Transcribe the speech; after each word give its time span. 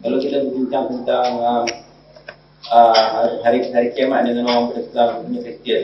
kalau 0.00 0.16
kita 0.20 0.36
berbincang 0.48 0.84
tentang 0.88 1.28
uh, 1.40 1.64
uh, 2.72 3.28
hari 3.44 3.68
hari 3.72 3.88
kiamat 3.92 4.24
dengan 4.28 4.48
orang 4.48 4.64
berislam 4.72 5.24
punya 5.24 5.40
Kristian 5.44 5.82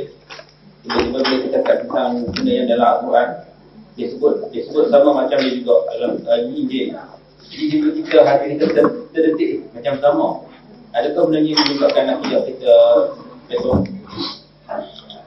tiba-tiba 0.85 1.19
bila 1.21 1.39
kita 1.45 1.59
kata 1.63 1.73
tentang 1.85 2.11
benda 2.33 2.53
yang 2.53 2.67
dalam 2.71 2.87
Al-Quran 2.87 3.29
dia 3.97 4.07
sebut 4.13 4.35
dia 4.53 4.63
sebut 4.69 4.85
sama 4.93 5.09
macam 5.25 5.39
dia 5.41 5.53
juga 5.57 5.75
dalam 5.97 6.11
uh, 6.25 6.39
Injil 6.49 6.97
jadi 7.47 7.65
juga 7.71 7.89
kita 7.97 8.17
hati 8.27 8.45
kita 8.57 8.65
ter, 8.73 8.85
terdetik 9.13 9.53
macam 9.73 9.95
sama 10.01 10.27
adakah 10.97 11.23
benda 11.29 11.39
ini 11.45 11.53
menyebabkan 11.55 12.03
nak 12.09 12.19
tidak 12.25 12.43
kita 12.49 12.75
besok 13.47 13.85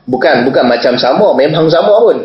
Bukan, 0.10 0.36
bukan 0.50 0.66
macam 0.66 0.94
sama. 0.98 1.38
Memang 1.38 1.70
sama 1.70 2.02
pun. 2.02 2.18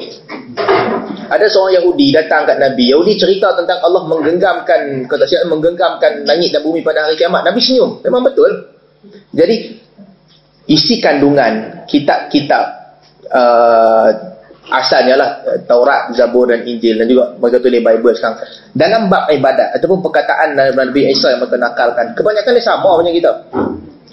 Ada 1.30 1.46
seorang 1.50 1.82
Yahudi 1.82 2.12
datang 2.12 2.44
kat 2.44 2.56
Nabi. 2.60 2.92
Yahudi 2.92 3.16
cerita 3.16 3.52
tentang 3.56 3.80
Allah 3.80 4.02
menggenggamkan, 4.08 5.08
kata 5.08 5.24
siapa 5.24 5.48
menggenggamkan 5.50 6.24
langit 6.28 6.52
dan 6.52 6.62
bumi 6.64 6.80
pada 6.80 7.04
hari 7.04 7.16
kiamat. 7.16 7.44
Nabi 7.44 7.60
senyum. 7.60 8.00
Memang 8.04 8.22
betul. 8.24 8.50
Jadi, 9.34 9.76
isi 10.68 11.00
kandungan 11.00 11.84
kitab-kitab 11.84 12.64
uh, 13.28 14.08
asalnya 14.72 15.14
lah 15.20 15.30
Taurat, 15.68 16.08
Zabur 16.16 16.48
dan 16.48 16.64
Injil 16.64 16.96
dan 16.96 17.06
juga 17.08 17.36
mereka 17.36 17.60
tulis 17.60 17.80
Bible 17.84 18.14
sekarang. 18.16 18.38
Dalam 18.72 19.12
bab 19.12 19.28
ibadat 19.28 19.76
ataupun 19.76 20.00
perkataan 20.00 20.56
Nabi 20.56 21.10
Isa 21.12 21.36
yang 21.36 21.44
mereka 21.44 21.60
nakalkan, 21.60 22.16
kebanyakan 22.16 22.52
dia 22.56 22.64
sama 22.64 22.96
macam 22.96 23.12
kita. 23.12 23.32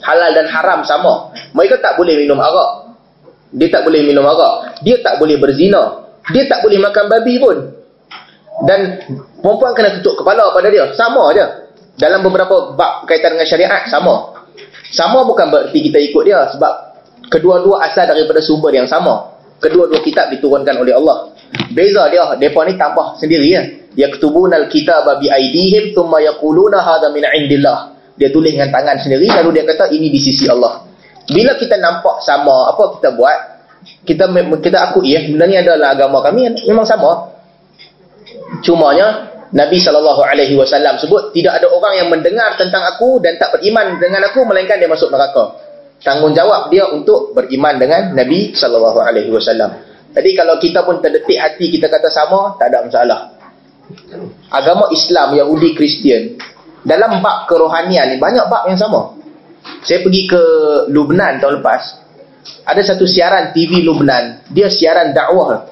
Halal 0.01 0.33
dan 0.33 0.49
haram 0.49 0.81
sama. 0.81 1.29
Mereka 1.53 1.77
tak 1.77 1.93
boleh 1.95 2.17
minum 2.17 2.41
arak. 2.41 2.97
Dia 3.53 3.69
tak 3.69 3.85
boleh 3.85 4.01
minum 4.01 4.25
arak. 4.25 4.81
Dia 4.81 4.97
tak 5.05 5.21
boleh 5.21 5.37
berzina. 5.37 6.00
Dia 6.29 6.45
tak 6.45 6.61
boleh 6.61 6.77
makan 6.77 7.05
babi 7.09 7.41
pun. 7.41 7.57
Dan 8.69 9.01
perempuan 9.41 9.73
kena 9.73 9.97
tutup 9.97 10.21
kepala 10.21 10.53
pada 10.53 10.69
dia. 10.69 10.85
Sama 10.93 11.33
aja. 11.33 11.65
Dalam 11.97 12.21
beberapa 12.21 12.77
bab 12.77 13.09
kaitan 13.09 13.33
dengan 13.33 13.49
syariat, 13.49 13.81
sama. 13.89 14.37
Sama 14.93 15.25
bukan 15.25 15.49
berarti 15.49 15.81
kita 15.81 15.97
ikut 15.97 16.23
dia. 16.29 16.45
Sebab 16.53 16.73
kedua-dua 17.33 17.89
asal 17.89 18.05
daripada 18.05 18.37
sumber 18.37 18.69
yang 18.69 18.85
sama. 18.85 19.33
Kedua-dua 19.57 20.01
kitab 20.05 20.29
diturunkan 20.29 20.77
oleh 20.77 20.93
Allah. 20.93 21.33
Beza 21.73 22.07
dia, 22.13 22.25
mereka 22.37 22.61
ni 22.65 22.73
tambah 22.77 23.17
sendiri 23.17 23.47
ya. 23.49 23.61
Yaktubunal 23.91 24.71
kitab 24.71 25.03
bi 25.19 25.27
aidihim 25.27 25.91
thumma 25.91 26.23
yaquluna 26.23 26.79
hadha 26.79 27.11
min 27.11 27.27
indillah. 27.27 27.91
Dia 28.15 28.29
tulis 28.31 28.53
dengan 28.53 28.69
tangan 28.69 29.01
sendiri 29.01 29.27
lalu 29.27 29.59
dia 29.59 29.63
kata 29.65 29.91
ini 29.91 30.07
di 30.13 30.19
sisi 30.21 30.45
Allah. 30.47 30.85
Bila 31.31 31.55
kita 31.55 31.79
nampak 31.79 32.21
sama, 32.25 32.71
apa 32.73 32.97
kita 32.99 33.13
buat? 33.15 33.39
Kita 34.01 34.25
kita 34.57 34.77
akui 34.89 35.13
ya, 35.13 35.21
benda 35.29 35.45
ni 35.45 35.55
adalah 35.61 35.93
agama 35.93 36.25
kami 36.25 36.49
memang 36.65 36.85
sama. 36.87 37.31
Cumanya 38.65 39.29
Nabi 39.51 39.77
saw 39.83 39.93
sebut 40.97 41.35
tidak 41.35 41.59
ada 41.59 41.67
orang 41.69 41.93
yang 41.99 42.07
mendengar 42.07 42.55
tentang 42.55 42.81
aku 42.87 43.19
dan 43.19 43.35
tak 43.35 43.53
beriman 43.53 43.99
dengan 43.99 44.23
aku 44.25 44.41
melainkan 44.47 44.79
dia 44.79 44.89
masuk 44.89 45.11
neraka. 45.11 45.59
Tanggungjawab 46.01 46.73
dia 46.73 46.89
untuk 46.89 47.35
beriman 47.37 47.77
dengan 47.77 48.15
Nabi 48.17 48.57
saw. 48.57 48.71
Jadi 50.11 50.29
kalau 50.35 50.55
kita 50.57 50.83
pun 50.83 50.99
terdetik 50.99 51.37
hati 51.39 51.71
kita 51.71 51.87
kata 51.87 52.09
sama, 52.09 52.57
tak 52.59 52.73
ada 52.73 52.83
masalah. 52.83 53.19
Agama 54.51 54.87
Islam, 54.91 55.35
Yahudi, 55.35 55.75
Kristian 55.75 56.39
dalam 56.81 57.21
bab 57.21 57.45
kerohanian 57.45 58.09
ni 58.09 58.17
banyak 58.17 58.45
bab 58.49 58.65
yang 58.65 58.79
sama. 58.79 59.13
Saya 59.85 60.01
pergi 60.01 60.25
ke 60.25 60.41
Lubnan 60.89 61.37
tahun 61.37 61.61
lepas. 61.61 62.00
Ada 62.65 62.93
satu 62.93 63.05
siaran 63.05 63.53
TV 63.53 63.81
Lubnan. 63.81 64.45
Dia 64.49 64.69
siaran 64.69 65.13
dakwah. 65.13 65.65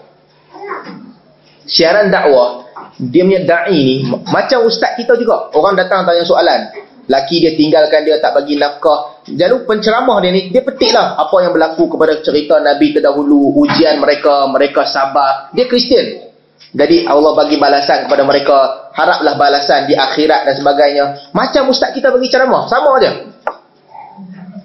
Siaran 1.66 2.10
dakwah. 2.10 2.66
Dia 3.00 3.24
punya 3.24 3.42
da'i 3.48 3.80
ni. 3.80 3.96
Macam 4.10 4.68
ustaz 4.68 4.98
kita 5.00 5.16
juga. 5.16 5.54
Orang 5.56 5.80
datang 5.80 6.04
tanya 6.04 6.26
soalan. 6.26 6.68
Laki 7.10 7.42
dia 7.42 7.58
tinggalkan 7.58 8.06
dia 8.06 8.22
tak 8.22 8.38
bagi 8.38 8.60
nafkah. 8.60 9.24
Lalu 9.30 9.66
penceramah 9.66 10.20
dia 10.22 10.36
ni. 10.36 10.52
Dia 10.52 10.62
petik 10.62 10.92
lah 10.94 11.16
apa 11.18 11.36
yang 11.42 11.56
berlaku 11.56 11.90
kepada 11.96 12.20
cerita 12.22 12.60
Nabi 12.60 12.94
terdahulu. 12.94 13.56
Ujian 13.66 13.98
mereka. 14.02 14.46
Mereka 14.52 14.84
sabar. 14.90 15.50
Dia 15.56 15.66
Kristian. 15.66 16.30
Jadi 16.70 17.10
Allah 17.10 17.34
bagi 17.34 17.58
balasan 17.58 18.06
kepada 18.06 18.22
mereka. 18.28 18.58
Haraplah 18.94 19.40
balasan 19.40 19.88
di 19.88 19.96
akhirat 19.96 20.46
dan 20.46 20.54
sebagainya. 20.60 21.06
Macam 21.32 21.72
ustaz 21.72 21.96
kita 21.96 22.12
bagi 22.12 22.30
ceramah. 22.30 22.68
Sama 22.68 23.00
aja. 23.00 23.29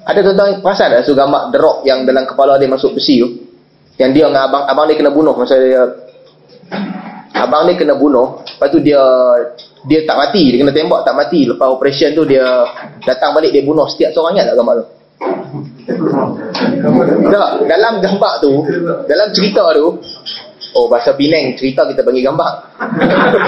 Ada 0.04 0.20
tuan-tuan 0.20 0.60
perasan 0.60 0.92
tak 0.92 1.08
so 1.08 1.16
gambar 1.16 1.48
derok 1.48 1.80
yang 1.88 2.04
dalam 2.04 2.28
kepala 2.28 2.60
dia 2.60 2.68
masuk 2.68 2.92
besi 2.92 3.24
tu? 3.24 3.28
Yang 3.96 4.10
dia 4.12 4.24
dengan 4.28 4.42
abang 4.50 4.64
abang 4.68 4.84
dia 4.90 4.96
kena 5.00 5.12
bunuh 5.14 5.32
masa 5.32 5.56
dia 5.56 5.82
abang 7.34 7.66
dia 7.66 7.74
kena 7.76 7.94
bunuh, 7.98 8.40
lepas 8.40 8.68
tu 8.70 8.78
dia 8.80 9.00
dia 9.84 10.00
tak 10.08 10.16
mati, 10.16 10.54
dia 10.54 10.58
kena 10.64 10.72
tembak 10.72 11.04
tak 11.04 11.16
mati. 11.16 11.44
Lepas 11.44 11.68
operation 11.68 12.12
tu 12.16 12.24
dia 12.24 12.44
datang 13.04 13.36
balik 13.36 13.52
dia 13.52 13.60
bunuh 13.64 13.84
setiap 13.88 14.12
seorang 14.16 14.36
ingat 14.36 14.52
tak 14.52 14.56
gambar 14.60 14.74
tu? 14.80 14.86
Tak, 17.24 17.50
dalam 17.68 17.92
gambar 18.00 18.32
tu, 18.40 18.52
dalam 19.04 19.28
cerita 19.32 19.62
tu, 19.76 20.00
oh 20.74 20.86
bahasa 20.88 21.12
Penang 21.12 21.52
cerita 21.56 21.84
kita 21.84 22.00
bagi 22.00 22.24
gambar. 22.24 22.52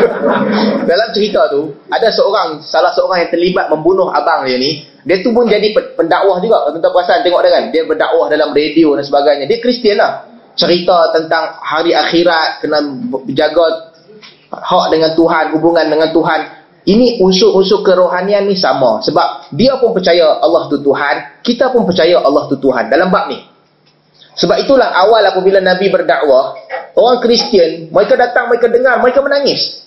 dalam 0.90 1.08
cerita 1.16 1.48
tu, 1.48 1.72
ada 1.88 2.08
seorang, 2.12 2.60
salah 2.62 2.92
seorang 2.92 3.24
yang 3.24 3.30
terlibat 3.32 3.66
membunuh 3.72 4.12
abang 4.12 4.44
dia 4.44 4.60
ni, 4.60 4.84
dia 5.06 5.22
tu 5.22 5.30
pun 5.30 5.46
jadi 5.46 5.70
pendakwah 5.94 6.42
juga. 6.42 6.66
Tuan-tuan 6.66 6.90
perasan 6.90 7.22
tengok 7.22 7.40
dia 7.46 7.50
kan. 7.54 7.64
Dia 7.70 7.82
berdakwah 7.86 8.26
dalam 8.26 8.50
radio 8.50 8.98
dan 8.98 9.06
sebagainya. 9.06 9.46
Dia 9.46 9.58
Kristian 9.62 10.02
lah. 10.02 10.26
Cerita 10.58 11.14
tentang 11.14 11.62
hari 11.62 11.94
akhirat. 11.94 12.58
Kena 12.58 12.82
jaga 13.30 13.94
hak 14.50 14.86
dengan 14.90 15.14
Tuhan. 15.14 15.54
Hubungan 15.54 15.86
dengan 15.86 16.10
Tuhan. 16.10 16.40
Ini 16.90 17.22
unsur-unsur 17.22 17.86
kerohanian 17.86 18.50
ni 18.50 18.58
sama. 18.58 18.98
Sebab 18.98 19.54
dia 19.54 19.78
pun 19.78 19.94
percaya 19.94 20.42
Allah 20.42 20.66
tu 20.66 20.82
Tuhan. 20.82 21.38
Kita 21.38 21.70
pun 21.70 21.86
percaya 21.86 22.18
Allah 22.18 22.50
tu 22.50 22.58
Tuhan. 22.58 22.90
Dalam 22.90 23.06
bab 23.06 23.30
ni. 23.30 23.38
Sebab 24.34 24.58
itulah 24.58 24.90
awal 24.90 25.22
apabila 25.22 25.62
Nabi 25.62 25.86
berdakwah. 25.86 26.58
Orang 26.98 27.22
Kristian. 27.22 27.94
Mereka 27.94 28.18
datang, 28.18 28.50
mereka 28.50 28.66
dengar, 28.66 28.98
mereka 28.98 29.22
menangis. 29.22 29.86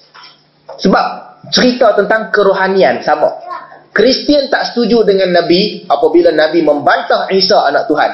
Sebab 0.79 1.05
cerita 1.51 1.91
tentang 1.99 2.31
kerohanian 2.31 3.03
sama. 3.03 3.48
Kristian 3.89 4.47
tak 4.53 4.69
setuju 4.71 5.01
dengan 5.01 5.33
Nabi 5.33 5.85
apabila 5.89 6.29
Nabi 6.29 6.61
membantah 6.61 7.25
Isa 7.33 7.65
anak 7.65 7.89
Tuhan. 7.89 8.11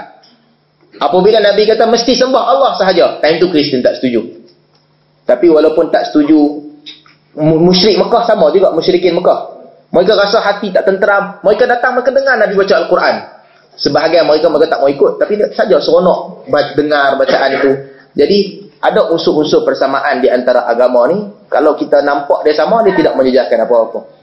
Apabila 0.95 1.43
Nabi 1.43 1.67
kata 1.67 1.83
mesti 1.83 2.15
sembah 2.15 2.43
Allah 2.55 2.71
sahaja, 2.79 3.19
time 3.19 3.37
tu 3.43 3.51
Kristian 3.51 3.83
tak 3.83 3.99
setuju. 3.99 4.23
Tapi 5.27 5.51
walaupun 5.51 5.91
tak 5.91 6.07
setuju, 6.07 6.37
musyrik 7.35 7.99
Mekah 7.99 8.23
sama 8.23 8.47
juga 8.55 8.71
musyrikin 8.71 9.19
Mekah. 9.19 9.39
Mereka 9.91 10.11
rasa 10.15 10.39
hati 10.39 10.71
tak 10.71 10.87
tenteram, 10.87 11.39
mereka 11.43 11.67
datang 11.67 11.99
mereka 11.99 12.11
dengar 12.15 12.35
Nabi 12.39 12.53
baca 12.55 12.73
Al-Quran. 12.79 13.15
Sebahagian 13.75 14.23
mereka 14.23 14.47
mereka 14.47 14.75
tak 14.75 14.79
mau 14.79 14.89
ikut, 14.91 15.19
tapi 15.19 15.33
saja 15.51 15.75
seronok 15.83 16.47
dengar 16.79 17.19
bacaan 17.19 17.49
itu. 17.59 17.71
Jadi 18.15 18.37
ada 18.79 19.11
unsur-unsur 19.11 19.67
persamaan 19.67 20.23
di 20.23 20.31
antara 20.31 20.63
agama 20.63 21.11
ni. 21.11 21.19
Kalau 21.51 21.75
kita 21.75 21.99
nampak 21.99 22.47
dia 22.47 22.55
sama, 22.55 22.79
dia 22.87 22.95
tidak 22.95 23.19
menjejaskan 23.19 23.67
apa-apa. 23.67 24.14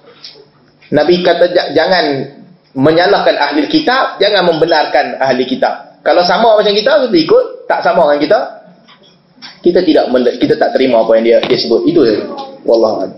Nabi 0.93 1.25
kata 1.25 1.73
jangan 1.73 2.05
menyalahkan 2.77 3.37
ahli 3.41 3.65
kitab, 3.69 4.21
jangan 4.21 4.45
membenarkan 4.45 5.17
ahli 5.17 5.49
kitab. 5.49 6.05
Kalau 6.05 6.21
sama 6.29 6.53
macam 6.61 6.73
kita, 6.77 7.09
kita 7.09 7.17
ikut. 7.17 7.45
Tak 7.65 7.81
sama 7.81 8.05
dengan 8.13 8.21
kita, 8.21 8.39
kita 9.65 9.81
tidak 9.81 10.05
kita 10.37 10.55
tak 10.61 10.77
terima 10.77 11.01
apa 11.01 11.17
yang 11.17 11.25
dia 11.25 11.39
dia 11.49 11.57
sebut. 11.57 11.89
Itu 11.89 12.05
saja. 12.05 12.29
Wallahu 12.69 13.09
a'lam. 13.09 13.13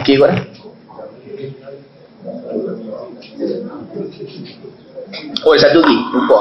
Okey, 0.00 0.20
kau 0.20 0.28
dah? 0.28 0.40
Oh 5.44 5.52
satu 5.60 5.84
lagi 5.84 5.98
lupa. 6.16 6.40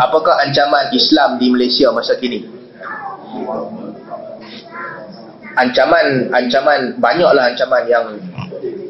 Apakah 0.00 0.40
ancaman 0.40 0.88
Islam 0.96 1.36
di 1.36 1.52
Malaysia 1.52 1.92
masa 1.92 2.16
kini? 2.16 2.48
Ancaman 5.52 6.32
ancaman 6.32 6.96
banyaklah 6.96 7.52
ancaman 7.52 7.84
yang 7.84 8.08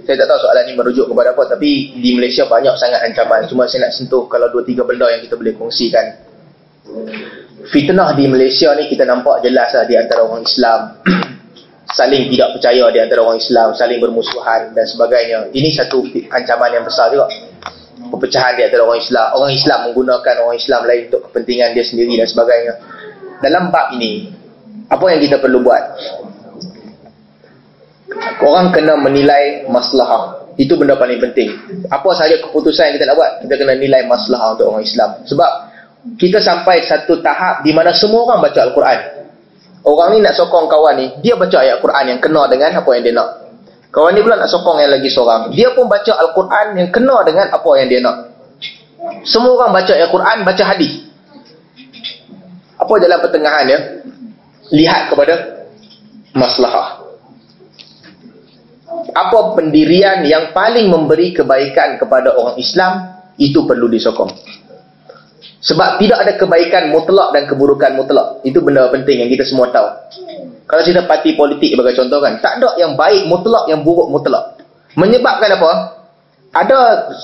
saya 0.06 0.14
tak 0.14 0.30
tahu 0.30 0.38
soalan 0.46 0.62
ini 0.70 0.78
merujuk 0.78 1.10
kepada 1.10 1.34
apa 1.34 1.58
tapi 1.58 1.98
di 1.98 2.14
Malaysia 2.14 2.46
banyak 2.46 2.70
sangat 2.78 3.02
ancaman. 3.02 3.50
Cuma 3.50 3.66
saya 3.66 3.90
nak 3.90 3.98
sentuh 3.98 4.30
kalau 4.30 4.46
dua 4.54 4.62
tiga 4.62 4.86
benda 4.86 5.10
yang 5.10 5.26
kita 5.26 5.34
boleh 5.34 5.58
kongsikan. 5.58 6.22
Fitnah 7.66 8.14
di 8.14 8.30
Malaysia 8.30 8.78
ni 8.78 8.86
kita 8.86 9.02
nampak 9.02 9.42
jelas 9.42 9.74
lah 9.74 9.90
di 9.90 9.98
antara 9.98 10.22
orang 10.22 10.46
Islam. 10.46 11.02
saling 11.98 12.30
tidak 12.30 12.56
percaya 12.56 12.88
di 12.94 12.98
antara 13.02 13.20
orang 13.26 13.42
Islam, 13.42 13.74
saling 13.74 13.98
bermusuhan 13.98 14.70
dan 14.70 14.86
sebagainya. 14.86 15.50
Ini 15.50 15.68
satu 15.74 16.06
ancaman 16.30 16.78
yang 16.78 16.86
besar 16.86 17.10
juga 17.10 17.26
perpecahan 18.12 18.56
di 18.58 18.62
antara 18.64 18.84
orang 18.84 19.00
Islam. 19.00 19.26
Orang 19.36 19.52
Islam 19.52 19.78
menggunakan 19.90 20.34
orang 20.44 20.56
Islam 20.56 20.80
lain 20.84 21.02
untuk 21.08 21.20
kepentingan 21.30 21.68
dia 21.72 21.84
sendiri 21.84 22.12
dan 22.20 22.28
sebagainya. 22.28 22.74
Dalam 23.42 23.74
bab 23.74 23.90
ini, 23.96 24.30
apa 24.86 25.04
yang 25.08 25.20
kita 25.24 25.36
perlu 25.40 25.64
buat? 25.64 25.82
Orang 28.44 28.70
kena 28.70 28.94
menilai 29.00 29.66
masalah. 29.66 30.44
Itu 30.60 30.76
benda 30.76 31.00
paling 31.00 31.16
penting. 31.16 31.48
Apa 31.88 32.12
sahaja 32.12 32.36
keputusan 32.44 32.92
yang 32.92 32.94
kita 33.00 33.08
nak 33.08 33.16
buat, 33.16 33.32
kita 33.40 33.54
kena 33.56 33.72
nilai 33.72 34.04
masalah 34.04 34.52
untuk 34.52 34.68
orang 34.68 34.84
Islam. 34.84 35.10
Sebab 35.24 35.50
kita 36.20 36.44
sampai 36.44 36.84
satu 36.84 37.24
tahap 37.24 37.64
di 37.64 37.72
mana 37.72 37.88
semua 37.96 38.28
orang 38.28 38.44
baca 38.44 38.60
Al-Quran. 38.60 38.98
Orang 39.82 40.14
ni 40.14 40.18
nak 40.22 40.38
sokong 40.38 40.70
kawan 40.70 40.94
ni, 40.94 41.06
dia 41.24 41.34
baca 41.34 41.58
ayat 41.58 41.82
Quran 41.82 42.04
yang 42.14 42.20
kena 42.22 42.46
dengan 42.46 42.70
apa 42.70 42.90
yang 42.94 43.02
dia 43.02 43.14
nak. 43.16 43.41
Kawan 43.92 44.16
ni 44.16 44.24
pula 44.24 44.40
nak 44.40 44.48
sokong 44.48 44.80
yang 44.80 44.88
lagi 44.88 45.12
seorang. 45.12 45.52
Dia 45.52 45.76
pun 45.76 45.84
baca 45.84 46.16
Al-Quran 46.16 46.80
yang 46.80 46.88
kena 46.88 47.20
dengan 47.28 47.52
apa 47.52 47.70
yang 47.76 47.88
dia 47.92 48.00
nak. 48.00 48.16
Semua 49.28 49.52
orang 49.60 49.76
baca 49.76 49.92
ayat 49.92 50.08
Quran, 50.08 50.36
baca 50.48 50.64
hadis. 50.64 50.92
Apa 52.80 52.92
jalan 52.96 53.18
pertengahan 53.20 53.66
ya? 53.68 53.78
Lihat 54.72 55.12
kepada 55.12 55.34
maslahah. 56.32 57.04
Apa 59.12 59.60
pendirian 59.60 60.24
yang 60.24 60.56
paling 60.56 60.88
memberi 60.88 61.36
kebaikan 61.36 62.00
kepada 62.00 62.32
orang 62.32 62.56
Islam, 62.56 63.12
itu 63.36 63.68
perlu 63.68 63.92
disokong. 63.92 64.32
Sebab 65.62 66.00
tidak 66.00 66.18
ada 66.26 66.32
kebaikan 66.40 66.88
mutlak 66.88 67.30
dan 67.36 67.44
keburukan 67.44 67.92
mutlak. 67.92 68.40
Itu 68.42 68.64
benda 68.64 68.88
penting 68.88 69.20
yang 69.20 69.30
kita 69.30 69.44
semua 69.44 69.68
tahu. 69.68 69.88
Kalau 70.72 70.82
kita 70.88 71.04
parti 71.04 71.36
politik 71.36 71.76
sebagai 71.76 71.92
contoh 72.00 72.24
kan, 72.24 72.40
tak 72.40 72.56
ada 72.56 72.80
yang 72.80 72.96
baik 72.96 73.28
mutlak, 73.28 73.68
yang 73.68 73.84
buruk 73.84 74.08
mutlak. 74.08 74.56
Menyebabkan 74.96 75.52
apa? 75.52 75.70
Ada 76.52 76.78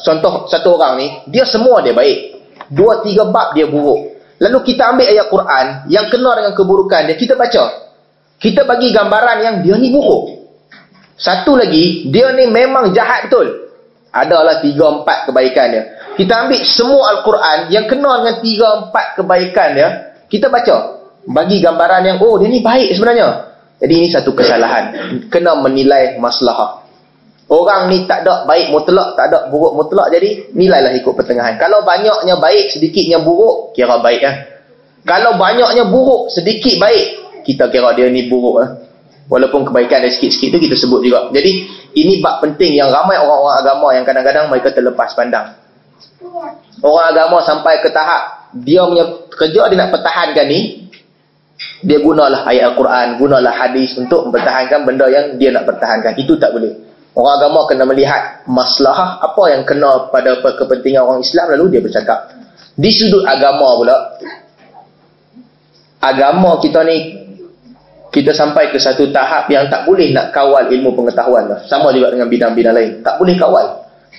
contoh 0.04 0.44
satu 0.52 0.76
orang 0.76 1.00
ni, 1.00 1.06
dia 1.32 1.48
semua 1.48 1.80
dia 1.80 1.96
baik. 1.96 2.36
Dua, 2.68 3.00
tiga 3.00 3.24
bab 3.32 3.56
dia 3.56 3.64
buruk. 3.64 4.20
Lalu 4.36 4.58
kita 4.68 4.92
ambil 4.92 5.08
ayat 5.08 5.26
Quran 5.32 5.66
yang 5.88 6.12
kena 6.12 6.30
dengan 6.36 6.52
keburukan 6.52 7.08
dia, 7.08 7.16
kita 7.16 7.40
baca. 7.40 7.88
Kita 8.36 8.68
bagi 8.68 8.92
gambaran 8.92 9.36
yang 9.40 9.56
dia 9.64 9.80
ni 9.80 9.88
buruk. 9.88 10.52
Satu 11.16 11.56
lagi, 11.56 12.12
dia 12.12 12.36
ni 12.36 12.52
memang 12.52 12.92
jahat 12.92 13.32
betul. 13.32 13.72
Adalah 14.12 14.60
tiga, 14.60 15.00
empat 15.00 15.24
kebaikan 15.24 15.66
dia 15.72 15.84
kita 16.18 16.34
ambil 16.34 16.60
semua 16.66 17.02
Al-Quran 17.14 17.58
yang 17.70 17.86
kenal 17.86 18.26
dengan 18.26 18.36
tiga 18.42 18.68
empat 18.82 19.06
kebaikan 19.22 19.68
dia, 19.78 19.88
kita 20.26 20.50
baca. 20.50 20.97
Bagi 21.28 21.60
gambaran 21.60 22.02
yang, 22.08 22.18
oh 22.24 22.40
dia 22.40 22.48
ni 22.48 22.64
baik 22.64 22.96
sebenarnya. 22.96 23.52
Jadi 23.78 23.92
ini 23.94 24.08
satu 24.08 24.32
kesalahan. 24.32 24.96
Kena 25.28 25.60
menilai 25.60 26.16
masalah. 26.16 26.82
Orang 27.48 27.88
ni 27.88 28.04
tak 28.04 28.28
ada 28.28 28.44
baik 28.44 28.72
mutlak, 28.72 29.16
tak 29.16 29.32
ada 29.32 29.48
buruk 29.48 29.76
mutlak. 29.76 30.12
Jadi 30.12 30.52
nilailah 30.52 30.92
ikut 31.00 31.12
pertengahan. 31.16 31.56
Kalau 31.56 31.84
banyaknya 31.84 32.36
baik, 32.36 32.72
sedikitnya 32.72 33.20
buruk, 33.24 33.72
kira 33.72 34.00
baik 34.00 34.20
lah. 34.20 34.36
Kalau 35.08 35.40
banyaknya 35.40 35.88
buruk, 35.88 36.28
sedikit 36.28 36.76
baik, 36.76 37.04
kita 37.48 37.72
kira 37.72 37.96
dia 37.96 38.12
ni 38.12 38.28
buruk 38.28 38.60
lah. 38.60 38.68
Walaupun 39.28 39.68
kebaikan 39.68 40.04
dia 40.04 40.12
sikit-sikit 40.12 40.56
tu 40.56 40.58
kita 40.68 40.76
sebut 40.76 41.00
juga. 41.04 41.28
Jadi 41.32 41.68
ini 41.96 42.20
bab 42.24 42.40
penting 42.40 42.76
yang 42.76 42.88
ramai 42.88 43.20
orang-orang 43.20 43.56
agama 43.60 43.88
yang 43.92 44.04
kadang-kadang 44.04 44.48
mereka 44.48 44.72
terlepas 44.72 45.12
pandang. 45.12 45.52
Orang 46.80 47.06
agama 47.12 47.44
sampai 47.44 47.80
ke 47.84 47.92
tahap 47.92 48.52
dia 48.56 48.80
punya 48.88 49.04
kerja 49.28 49.68
dia 49.68 49.76
nak 49.76 49.92
pertahankan 49.92 50.46
ni 50.48 50.87
dia 51.78 51.98
gunalah 52.02 52.42
ayat 52.46 52.74
Al-Quran, 52.74 53.22
gunalah 53.22 53.54
hadis 53.54 53.94
untuk 53.94 54.26
mempertahankan 54.28 54.82
benda 54.82 55.06
yang 55.06 55.38
dia 55.38 55.54
nak 55.54 55.62
pertahankan. 55.62 56.18
Itu 56.18 56.34
tak 56.34 56.50
boleh. 56.50 56.74
Orang 57.14 57.34
agama 57.38 57.66
kena 57.66 57.82
melihat 57.86 58.46
masalah 58.46 59.18
apa 59.18 59.42
yang 59.50 59.62
kena 59.66 60.06
pada 60.10 60.38
kepentingan 60.38 61.02
orang 61.02 61.20
Islam 61.22 61.50
lalu 61.54 61.78
dia 61.78 61.80
bercakap. 61.82 62.30
Di 62.78 62.90
sudut 62.94 63.26
agama 63.26 63.74
pula 63.74 63.96
agama 65.98 66.62
kita 66.62 66.86
ni 66.86 67.26
kita 68.14 68.30
sampai 68.30 68.70
ke 68.70 68.78
satu 68.78 69.10
tahap 69.10 69.50
yang 69.50 69.66
tak 69.66 69.82
boleh 69.82 70.14
nak 70.14 70.30
kawal 70.30 70.70
ilmu 70.70 70.94
pengetahuan 70.94 71.50
lah. 71.50 71.60
Sama 71.66 71.90
juga 71.90 72.14
dengan 72.14 72.30
bidang-bidang 72.30 72.74
lain. 72.74 72.90
Tak 73.02 73.18
boleh 73.18 73.34
kawal. 73.34 73.66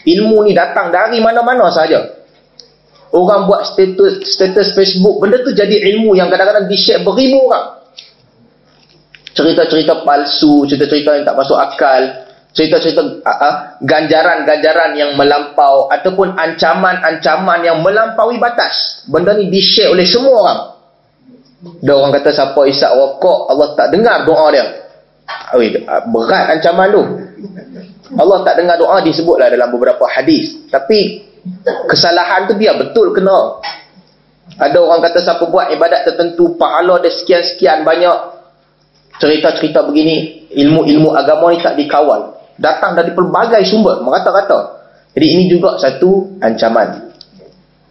Ilmu 0.03 0.43
ni 0.43 0.51
datang 0.51 0.91
dari 0.91 1.23
mana-mana 1.23 1.71
saja. 1.71 2.18
Orang 3.09 3.49
buat 3.49 3.65
status 3.73 4.21
status 4.29 4.77
Facebook, 4.77 5.17
benda 5.17 5.41
tu 5.41 5.49
jadi 5.49 5.81
ilmu 5.93 6.13
yang 6.13 6.29
kadang-kadang 6.29 6.69
di-share 6.69 7.01
beribu 7.01 7.49
orang. 7.49 7.81
Cerita-cerita 9.33 10.05
palsu, 10.05 10.69
cerita-cerita 10.69 11.17
yang 11.17 11.25
tak 11.25 11.33
masuk 11.33 11.57
akal, 11.57 12.05
cerita-cerita 12.53 13.01
ganjaran-ganjaran 13.81 14.93
yang 14.93 15.11
melampau 15.17 15.89
ataupun 15.89 16.37
ancaman-ancaman 16.37 17.65
yang 17.65 17.81
melampaui 17.81 18.37
batas. 18.37 19.01
Benda 19.09 19.33
ni 19.33 19.49
di-share 19.49 19.89
oleh 19.89 20.05
semua 20.05 20.35
orang. 20.45 20.59
Dia 21.81 21.93
orang 21.97 22.13
kata 22.13 22.29
siapa 22.29 22.61
isap 22.69 22.93
rokok, 22.93 23.49
Allah 23.51 23.67
tak 23.73 23.89
dengar 23.89 24.21
doa 24.23 24.53
dia. 24.53 24.65
Berat 26.13 26.45
ancaman 26.57 26.87
tu. 26.93 27.01
Allah 28.17 28.37
tak 28.41 28.57
dengar 28.57 28.77
doa 28.81 29.01
disebutlah 29.05 29.49
dalam 29.53 29.69
beberapa 29.69 30.05
hadis. 30.09 30.57
Tapi 30.73 31.28
kesalahan 31.87 32.47
tu 32.49 32.53
dia 32.57 32.75
betul 32.75 33.11
kena. 33.15 33.59
Ada 34.59 34.77
orang 34.81 34.99
kata 35.05 35.23
siapa 35.23 35.47
buat 35.47 35.71
ibadat 35.71 36.03
tertentu 36.03 36.59
pahala 36.59 36.99
dia 36.99 37.13
sekian-sekian 37.13 37.87
banyak. 37.87 38.39
Cerita-cerita 39.19 39.83
begini, 39.83 40.47
ilmu-ilmu 40.55 41.11
agama 41.11 41.51
ni 41.51 41.59
tak 41.59 41.75
dikawal. 41.75 42.39
Datang 42.55 42.95
dari 42.95 43.11
pelbagai 43.11 43.63
sumber, 43.67 43.99
merata-rata. 43.99 44.79
Jadi 45.15 45.27
ini 45.27 45.43
juga 45.51 45.75
satu 45.75 46.39
ancaman. 46.39 47.11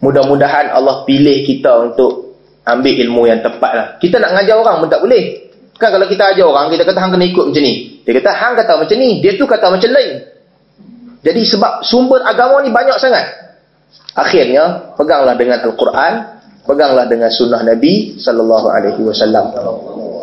Mudah-mudahan 0.01 0.73
Allah 0.73 1.05
pilih 1.05 1.45
kita 1.45 1.89
untuk 1.89 2.37
ambil 2.65 2.93
ilmu 2.97 3.29
yang 3.29 3.41
tepat 3.45 3.71
lah. 3.73 3.87
Kita 4.01 4.17
nak 4.17 4.37
ngajar 4.37 4.55
orang 4.57 4.81
pun 4.81 4.89
tak 4.89 5.01
boleh. 5.01 5.49
Kan 5.79 5.95
kalau 5.95 6.07
kita 6.11 6.35
ajar 6.35 6.45
orang, 6.45 6.67
kita 6.73 6.83
kata 6.83 6.99
hang 6.99 7.11
kena 7.15 7.25
ikut 7.29 7.45
macam 7.51 7.63
ni. 7.63 7.73
Dia 8.03 8.13
kata 8.19 8.31
hang 8.35 8.53
kata 8.59 8.71
macam 8.83 8.95
ni, 8.99 9.09
dia 9.23 9.31
tu 9.39 9.45
kata 9.47 9.65
macam 9.71 9.89
lain. 9.89 10.11
Jadi 11.19 11.41
sebab 11.43 11.83
sumber 11.83 12.23
agama 12.23 12.63
ni 12.63 12.71
banyak 12.71 12.95
sangat. 12.95 13.25
Akhirnya 14.15 14.95
peganglah 14.95 15.35
dengan 15.35 15.59
Al-Quran, 15.63 16.13
peganglah 16.63 17.05
dengan 17.07 17.27
sunnah 17.31 17.61
Nabi 17.63 18.15
sallallahu 18.19 18.67
alaihi 18.71 19.01
wasallam. 19.03 19.51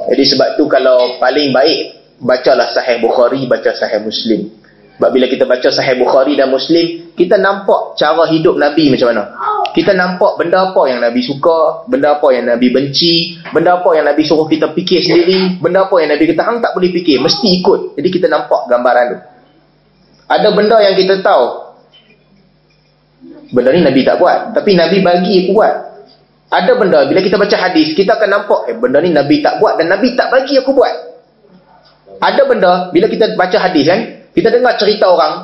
Jadi 0.07 0.23
sebab 0.23 0.49
tu 0.57 0.65
kalau 0.71 1.19
paling 1.19 1.51
baik 1.51 1.79
bacalah 2.23 2.73
Sahih 2.73 3.03
Bukhari, 3.03 3.45
baca 3.45 3.71
Sahih 3.77 4.01
Muslim. 4.01 4.49
Sebab 4.97 5.13
bila 5.13 5.29
kita 5.29 5.45
baca 5.45 5.69
Sahih 5.69 6.01
Bukhari 6.01 6.41
dan 6.41 6.49
Muslim, 6.49 7.13
kita 7.13 7.37
nampak 7.37 8.01
cara 8.01 8.25
hidup 8.33 8.57
Nabi 8.57 8.89
macam 8.89 9.13
mana. 9.13 9.25
Kita 9.77 9.93
nampak 9.93 10.41
benda 10.41 10.73
apa 10.73 10.89
yang 10.89 11.05
Nabi 11.05 11.21
suka, 11.21 11.85
benda 11.85 12.17
apa 12.17 12.33
yang 12.33 12.49
Nabi 12.49 12.73
benci, 12.73 13.37
benda 13.53 13.77
apa 13.77 13.93
yang 13.93 14.09
Nabi 14.09 14.25
suruh 14.25 14.49
kita 14.49 14.73
fikir 14.73 15.05
sendiri, 15.05 15.61
benda 15.61 15.85
apa 15.85 16.01
yang 16.01 16.17
Nabi 16.17 16.33
kata 16.33 16.43
hang 16.49 16.59
tak 16.65 16.73
boleh 16.73 16.89
fikir, 16.97 17.21
mesti 17.21 17.61
ikut. 17.61 18.01
Jadi 18.01 18.09
kita 18.09 18.27
nampak 18.33 18.65
gambaran 18.73 19.05
tu. 19.13 19.19
Ada 20.27 20.49
benda 20.51 20.77
yang 20.83 20.95
kita 20.99 21.23
tahu. 21.23 21.45
Benda 23.55 23.71
ni 23.71 23.81
Nabi 23.87 24.03
tak 24.03 24.19
buat. 24.19 24.55
Tapi 24.55 24.75
Nabi 24.75 24.99
bagi 25.03 25.51
buat. 25.55 25.87
Ada 26.47 26.79
benda, 26.79 27.11
bila 27.11 27.19
kita 27.19 27.35
baca 27.35 27.57
hadis, 27.59 27.91
kita 27.91 28.15
akan 28.15 28.29
nampak, 28.31 28.71
eh 28.71 28.75
benda 28.79 29.03
ni 29.03 29.11
Nabi 29.11 29.43
tak 29.43 29.59
buat 29.59 29.83
dan 29.83 29.91
Nabi 29.91 30.15
tak 30.15 30.31
bagi 30.31 30.55
aku 30.63 30.71
buat. 30.71 30.95
Ada 32.23 32.47
benda, 32.47 32.95
bila 32.95 33.11
kita 33.11 33.35
baca 33.35 33.59
hadis 33.59 33.91
kan, 33.91 34.31
kita 34.31 34.55
dengar 34.55 34.79
cerita 34.79 35.11
orang, 35.11 35.43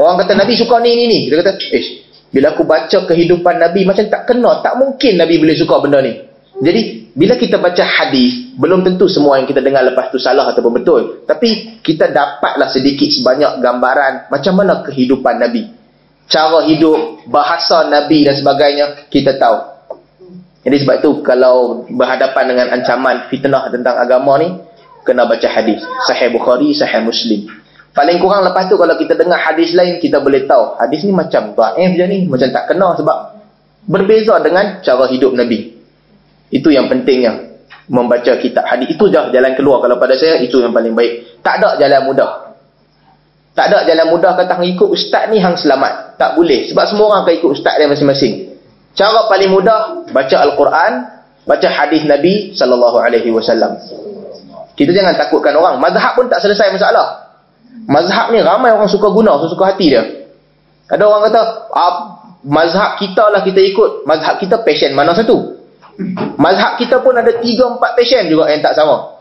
orang 0.00 0.16
kata 0.24 0.32
Nabi 0.32 0.56
suka 0.56 0.80
ni, 0.80 0.96
ni, 0.96 1.04
ni. 1.04 1.18
Kita 1.28 1.44
kata, 1.44 1.52
eh, 1.68 1.84
bila 2.32 2.56
aku 2.56 2.64
baca 2.64 2.98
kehidupan 3.04 3.60
Nabi, 3.60 3.84
macam 3.84 4.08
tak 4.08 4.24
kena, 4.24 4.64
tak 4.64 4.80
mungkin 4.80 5.20
Nabi 5.20 5.36
boleh 5.36 5.56
suka 5.56 5.74
benda 5.84 6.00
ni. 6.00 6.27
Jadi, 6.58 7.14
bila 7.14 7.38
kita 7.38 7.62
baca 7.62 7.84
hadis, 7.86 8.50
belum 8.58 8.82
tentu 8.82 9.06
semua 9.06 9.38
yang 9.38 9.46
kita 9.46 9.62
dengar 9.62 9.86
lepas 9.86 10.10
tu 10.10 10.18
salah 10.18 10.50
ataupun 10.50 10.82
betul. 10.82 11.00
Tapi, 11.22 11.78
kita 11.82 12.10
dapatlah 12.10 12.66
sedikit 12.66 13.06
sebanyak 13.06 13.62
gambaran 13.62 14.26
macam 14.26 14.58
mana 14.58 14.82
kehidupan 14.82 15.38
Nabi. 15.38 15.70
Cara 16.26 16.66
hidup, 16.66 17.24
bahasa 17.30 17.86
Nabi 17.86 18.26
dan 18.26 18.34
sebagainya, 18.34 19.06
kita 19.06 19.38
tahu. 19.38 19.78
Jadi 20.66 20.76
sebab 20.82 20.94
itu, 20.98 21.10
kalau 21.22 21.86
berhadapan 21.88 22.44
dengan 22.50 22.66
ancaman 22.74 23.30
fitnah 23.30 23.70
tentang 23.70 23.94
agama 23.94 24.36
ni, 24.42 24.50
kena 25.06 25.24
baca 25.24 25.48
hadis. 25.48 25.80
Sahih 26.10 26.34
Bukhari, 26.34 26.74
Sahih 26.74 27.06
Muslim. 27.06 27.48
Paling 27.94 28.18
kurang 28.18 28.42
lepas 28.44 28.66
tu, 28.66 28.74
kalau 28.74 28.98
kita 28.98 29.14
dengar 29.14 29.38
hadis 29.38 29.72
lain, 29.72 30.02
kita 30.02 30.20
boleh 30.20 30.44
tahu. 30.44 30.76
Hadis 30.76 31.06
ni 31.06 31.14
macam 31.14 31.54
ba'if 31.54 31.94
je 31.94 32.04
ni, 32.10 32.18
macam 32.26 32.50
tak 32.50 32.68
kena 32.68 32.98
sebab 32.98 33.16
berbeza 33.88 34.36
dengan 34.42 34.82
cara 34.84 35.06
hidup 35.08 35.32
Nabi. 35.32 35.77
Itu 36.48 36.72
yang 36.72 36.88
pentingnya. 36.88 37.60
Membaca 37.88 38.36
kitab 38.40 38.64
hadis. 38.68 38.92
Itu 38.92 39.08
je 39.08 39.20
jalan 39.32 39.52
keluar. 39.56 39.80
Kalau 39.84 39.96
pada 39.96 40.16
saya, 40.16 40.40
itu 40.40 40.60
yang 40.60 40.72
paling 40.72 40.92
baik. 40.92 41.40
Tak 41.40 41.60
ada 41.60 41.80
jalan 41.80 42.08
mudah. 42.08 42.48
Tak 43.58 43.74
ada 43.74 43.82
jalan 43.90 44.06
mudah 44.14 44.38
kata 44.38 44.54
hang 44.54 44.70
ikut 44.70 44.86
ustaz 44.86 45.26
ni 45.34 45.42
hang 45.42 45.58
selamat. 45.58 46.14
Tak 46.14 46.38
boleh. 46.38 46.70
Sebab 46.70 46.84
semua 46.86 47.04
orang 47.10 47.20
akan 47.26 47.34
ikut 47.42 47.50
ustaz 47.58 47.74
dia 47.74 47.90
masing-masing. 47.90 48.54
Cara 48.94 49.26
paling 49.26 49.50
mudah, 49.50 50.06
baca 50.14 50.36
Al-Quran, 50.46 50.92
baca 51.42 51.68
hadis 51.70 52.06
Nabi 52.06 52.54
SAW. 52.54 53.42
Kita 54.78 54.90
jangan 54.94 55.18
takutkan 55.18 55.58
orang. 55.58 55.82
Mazhab 55.82 56.14
pun 56.14 56.30
tak 56.30 56.38
selesai 56.38 56.70
masalah. 56.70 57.34
Mazhab 57.90 58.30
ni 58.30 58.38
ramai 58.38 58.70
orang 58.70 58.86
suka 58.86 59.10
guna, 59.10 59.42
suka 59.42 59.74
hati 59.74 59.90
dia. 59.90 60.06
Ada 60.86 61.02
orang 61.02 61.26
kata, 61.26 61.40
ah, 61.74 61.94
mazhab 62.46 62.94
kita 63.02 63.26
lah 63.26 63.42
kita 63.42 63.58
ikut. 63.58 64.06
Mazhab 64.06 64.38
kita 64.38 64.62
passion 64.62 64.94
mana 64.94 65.18
satu? 65.18 65.57
Mazhab 66.38 66.78
kita 66.78 67.02
pun 67.02 67.18
ada 67.18 67.42
3-4 67.42 67.98
passion 67.98 68.22
juga 68.30 68.46
yang 68.54 68.62
tak 68.62 68.78
sama. 68.78 69.18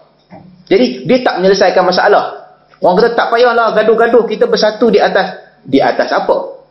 Jadi, 0.70 1.10
dia 1.10 1.18
tak 1.26 1.42
menyelesaikan 1.42 1.82
masalah. 1.82 2.54
Orang 2.78 3.02
kata, 3.02 3.18
tak 3.18 3.34
payahlah 3.34 3.74
gaduh-gaduh. 3.74 4.30
Kita 4.30 4.46
bersatu 4.46 4.94
di 4.94 5.02
atas 5.02 5.48
Di 5.68 5.84
atas 5.84 6.08
apa? 6.16 6.64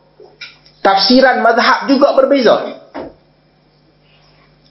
Tafsiran 0.81 1.43
mazhab 1.45 1.85
juga 1.85 2.17
berbeza. 2.17 2.65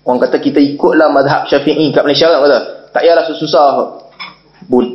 Orang 0.02 0.19
kata 0.19 0.43
kita 0.43 0.59
ikutlah 0.59 1.14
mazhab 1.14 1.47
syafi'i 1.47 1.95
kat 1.95 2.02
Malaysia 2.02 2.26
kan 2.26 2.43
kata. 2.43 2.59
Tak 2.90 3.02
payahlah 3.07 3.23
susah. 3.31 3.71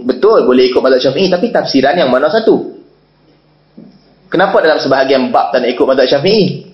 Betul 0.03 0.43
boleh 0.43 0.67
ikut 0.67 0.83
mazhab 0.83 0.99
syafi'i 0.99 1.31
tapi 1.31 1.47
tafsiran 1.47 1.95
yang 1.95 2.11
mana 2.11 2.27
satu? 2.27 2.75
Kenapa 4.27 4.59
dalam 4.59 4.79
sebahagian 4.79 5.31
bab 5.31 5.55
tak 5.55 5.63
nak 5.63 5.71
ikut 5.71 5.85
mazhab 5.87 6.07
syafi'i? 6.11 6.67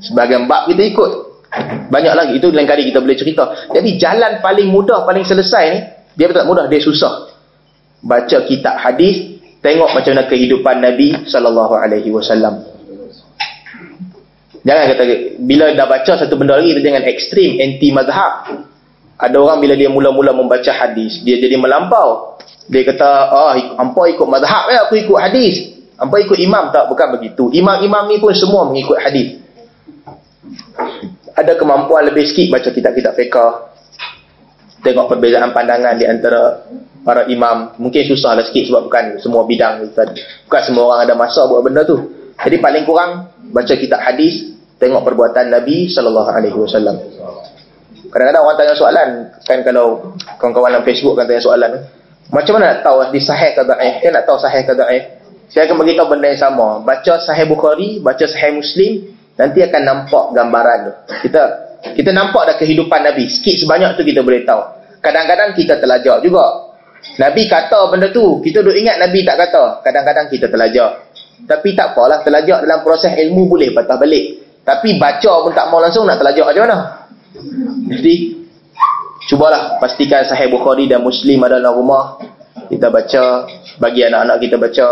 Sebahagian 0.00 0.48
bab 0.48 0.64
kita 0.68 0.80
ikut. 0.88 1.27
Banyak 1.88 2.14
lagi. 2.14 2.32
Itu 2.36 2.52
lain 2.52 2.68
kali 2.68 2.92
kita 2.92 3.00
boleh 3.00 3.16
cerita. 3.16 3.44
Jadi 3.72 3.96
jalan 3.96 4.44
paling 4.44 4.68
mudah, 4.68 5.08
paling 5.08 5.24
selesai 5.24 5.64
ni, 5.72 5.80
dia 6.14 6.28
tak 6.28 6.44
mudah, 6.44 6.68
dia 6.68 6.80
susah. 6.80 7.32
Baca 8.04 8.44
kitab 8.44 8.76
hadis, 8.78 9.40
tengok 9.64 9.90
macam 9.90 10.12
mana 10.14 10.24
kehidupan 10.28 10.76
Nabi 10.78 11.26
sallallahu 11.26 11.74
alaihi 11.74 12.12
wasallam. 12.12 12.62
Jangan 14.62 14.84
kata 14.92 15.02
bila 15.40 15.72
dah 15.72 15.86
baca 15.88 16.12
satu 16.18 16.34
benda 16.36 16.60
lagi 16.60 16.76
kita 16.76 16.82
jangan 16.84 17.02
ekstrim 17.08 17.56
anti 17.56 17.88
mazhab. 17.88 18.32
Ada 19.18 19.34
orang 19.34 19.58
bila 19.58 19.74
dia 19.74 19.90
mula-mula 19.90 20.30
membaca 20.30 20.70
hadis, 20.70 21.24
dia 21.26 21.40
jadi 21.42 21.58
melampau. 21.58 22.38
Dia 22.70 22.86
kata, 22.86 23.08
"Ah, 23.32 23.54
hampa 23.80 24.02
ikut 24.12 24.28
mazhab 24.28 24.70
ya, 24.70 24.86
aku 24.86 24.94
ikut 25.00 25.18
hadis." 25.18 25.78
Hampa 25.98 26.22
ikut 26.22 26.38
imam 26.38 26.70
tak 26.70 26.86
bukan 26.86 27.18
begitu. 27.18 27.50
Imam-imam 27.50 28.06
ni 28.06 28.22
pun 28.22 28.30
semua 28.30 28.70
mengikut 28.70 29.02
hadis. 29.02 29.42
Ada 31.38 31.54
kemampuan 31.54 32.02
lebih 32.10 32.26
sikit 32.26 32.50
baca 32.50 32.66
kitab-kitab 32.66 33.14
fiqh. 33.14 33.50
Tengok 34.82 35.06
perbezaan 35.06 35.54
pandangan 35.54 35.94
di 35.94 36.06
antara 36.06 36.66
para 37.06 37.30
imam. 37.30 37.78
Mungkin 37.78 38.02
susahlah 38.10 38.42
sikit 38.42 38.66
sebab 38.74 38.90
bukan 38.90 39.04
semua 39.22 39.46
bidang. 39.46 39.86
Bukan 40.50 40.62
semua 40.66 40.90
orang 40.90 41.06
ada 41.06 41.14
masa 41.14 41.46
buat 41.46 41.62
benda 41.62 41.86
tu. 41.86 42.10
Jadi 42.38 42.58
paling 42.58 42.82
kurang 42.82 43.30
baca 43.54 43.74
kitab 43.74 44.02
hadis, 44.02 44.50
tengok 44.82 45.02
perbuatan 45.06 45.50
Nabi 45.50 45.90
sallallahu 45.90 46.30
alaihi 46.30 46.58
wasallam. 46.58 46.98
Kadang-kadang 48.08 48.42
orang 48.42 48.56
tanya 48.56 48.74
soalan, 48.78 49.08
kan 49.44 49.58
kalau 49.66 50.16
kawan-kawan 50.40 50.70
dalam 50.74 50.86
Facebook 50.86 51.18
kan 51.18 51.28
tanya 51.28 51.42
soalan, 51.44 51.70
macam 52.32 52.56
mana 52.56 52.64
nak 52.72 52.80
tahu 52.86 52.96
hadis 53.04 53.24
sahih 53.26 53.52
ke 53.52 53.62
dhaif? 53.64 53.94
Kan 54.00 54.10
nak 54.16 54.24
tahu 54.24 54.38
sahih 54.40 54.62
ke 54.64 54.72
dhaif? 54.72 55.04
Saya 55.48 55.64
akan 55.68 55.76
beritahu 55.80 56.12
benda 56.12 56.28
yang 56.28 56.40
sama. 56.40 56.80
Baca 56.84 57.14
sahih 57.24 57.48
Bukhari, 57.48 58.00
baca 58.04 58.24
sahih 58.24 58.52
Muslim, 58.56 59.16
nanti 59.38 59.62
akan 59.62 59.82
nampak 59.86 60.24
gambaran 60.34 60.78
tu. 60.84 60.92
Kita 61.24 61.42
kita 61.94 62.10
nampak 62.10 62.42
dah 62.52 62.56
kehidupan 62.58 63.06
Nabi. 63.06 63.30
Sikit 63.30 63.54
sebanyak 63.64 63.94
tu 63.94 64.02
kita 64.02 64.20
boleh 64.20 64.42
tahu. 64.42 64.62
Kadang-kadang 64.98 65.54
kita 65.54 65.78
terlajak 65.78 66.26
juga. 66.26 66.68
Nabi 67.22 67.46
kata 67.46 67.94
benda 67.94 68.10
tu, 68.10 68.42
kita 68.42 68.60
duk 68.66 68.74
ingat 68.74 68.98
Nabi 68.98 69.22
tak 69.22 69.38
kata. 69.38 69.80
Kadang-kadang 69.86 70.26
kita 70.26 70.50
terlajak. 70.50 71.06
Tapi 71.46 71.78
tak 71.78 71.94
apalah, 71.94 72.26
terlajak 72.26 72.66
dalam 72.66 72.82
proses 72.82 73.14
ilmu 73.14 73.46
boleh 73.46 73.70
patah 73.70 73.94
balik. 73.94 74.42
Tapi 74.66 74.98
baca 74.98 75.32
pun 75.46 75.54
tak 75.54 75.70
mau 75.70 75.78
langsung 75.78 76.02
nak 76.02 76.18
terlajak 76.18 76.44
macam 76.50 76.62
mana? 76.66 76.78
Jadi, 77.94 78.14
cubalah 79.30 79.78
pastikan 79.78 80.26
sahih 80.26 80.50
Bukhari 80.50 80.90
dan 80.90 81.06
Muslim 81.06 81.38
ada 81.46 81.62
dalam 81.62 81.78
rumah. 81.78 82.18
Kita 82.66 82.90
baca, 82.90 83.46
bagi 83.78 84.02
anak-anak 84.02 84.36
kita 84.42 84.56
baca. 84.58 84.88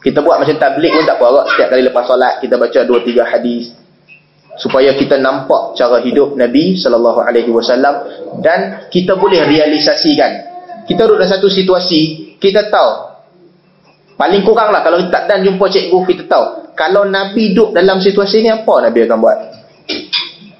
Kita 0.00 0.24
buat 0.24 0.40
macam 0.40 0.56
tablik 0.56 0.96
pun 0.96 1.04
tak 1.04 1.16
apa. 1.20 1.24
Agak. 1.28 1.44
Setiap 1.52 1.68
kali 1.72 1.82
lepas 1.84 2.04
solat, 2.08 2.34
kita 2.40 2.54
baca 2.56 2.80
2-3 2.84 3.32
hadis. 3.36 3.64
Supaya 4.56 4.92
kita 4.96 5.16
nampak 5.20 5.76
cara 5.76 6.00
hidup 6.00 6.36
Nabi 6.36 6.76
SAW. 6.76 7.94
Dan 8.40 8.88
kita 8.88 9.16
boleh 9.16 9.44
realisasikan. 9.44 10.32
Kita 10.88 11.04
duduk 11.04 11.22
dalam 11.22 11.30
satu 11.30 11.48
situasi, 11.52 12.34
kita 12.40 12.72
tahu. 12.72 12.92
Paling 14.16 14.44
kurang 14.44 14.72
lah 14.72 14.84
kalau 14.84 15.00
kita 15.00 15.24
dan 15.28 15.40
jumpa 15.44 15.64
cikgu, 15.68 15.98
kita 16.08 16.24
tahu 16.28 16.60
kalau 16.80 17.04
Nabi 17.04 17.52
duduk 17.52 17.76
dalam 17.76 18.00
situasi 18.00 18.40
ni 18.40 18.48
apa 18.48 18.88
Nabi 18.88 19.04
akan 19.04 19.18
buat 19.20 19.38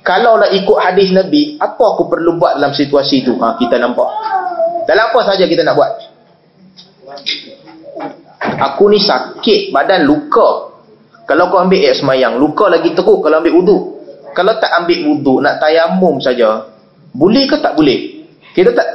kalau 0.04 0.36
nak 0.36 0.52
ikut 0.52 0.78
hadis 0.84 1.08
Nabi 1.16 1.56
apa 1.56 1.80
aku 1.80 2.12
perlu 2.12 2.36
buat 2.36 2.60
dalam 2.60 2.76
situasi 2.76 3.24
tu 3.24 3.40
ha, 3.40 3.56
kita 3.56 3.80
nampak 3.80 4.04
dalam 4.84 5.08
apa 5.08 5.20
saja 5.24 5.48
kita 5.48 5.64
nak 5.64 5.80
buat 5.80 5.90
aku 8.40 8.88
ni 8.88 8.98
sakit 9.00 9.70
badan 9.70 10.08
luka. 10.08 10.72
Kalau 11.28 11.46
kau 11.46 11.62
ambil 11.62 11.78
air 11.78 11.94
semayang 11.94 12.40
luka 12.42 12.66
lagi 12.66 12.90
teruk 12.90 13.22
kalau 13.22 13.38
ambil 13.38 13.54
wuduk 13.54 13.82
kalau 14.34 14.54
tak 14.62 14.70
ambil 14.82 14.98
wuduk 15.10 15.38
nak 15.42 15.58
tayamum 15.58 16.18
saja 16.22 16.70
boleh 17.10 17.44
ke 17.50 17.58
tak 17.58 17.74
boleh? 17.74 18.26
Kita 18.54 18.70
tak 18.74 18.86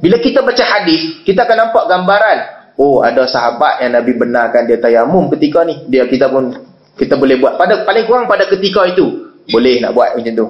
bila 0.00 0.16
kita 0.18 0.40
baca 0.42 0.64
hadis 0.64 1.22
kita 1.22 1.44
akan 1.44 1.56
nampak 1.68 1.84
gambaran. 1.88 2.38
Oh 2.76 3.00
ada 3.00 3.24
sahabat 3.24 3.80
yang 3.80 3.96
Nabi 3.96 4.12
benarkan 4.16 4.68
dia 4.68 4.76
tayamum 4.80 5.32
ketika 5.32 5.64
ni. 5.64 5.84
Dia 5.88 6.04
kita 6.08 6.28
pun 6.28 6.52
kita 6.96 7.16
boleh 7.16 7.40
buat. 7.40 7.56
Pada 7.60 7.84
paling 7.84 8.04
kurang 8.04 8.24
pada 8.28 8.48
ketika 8.48 8.84
itu 8.88 9.32
boleh 9.52 9.80
nak 9.80 9.92
buat 9.96 10.16
macam 10.16 10.32
tu. 10.32 10.46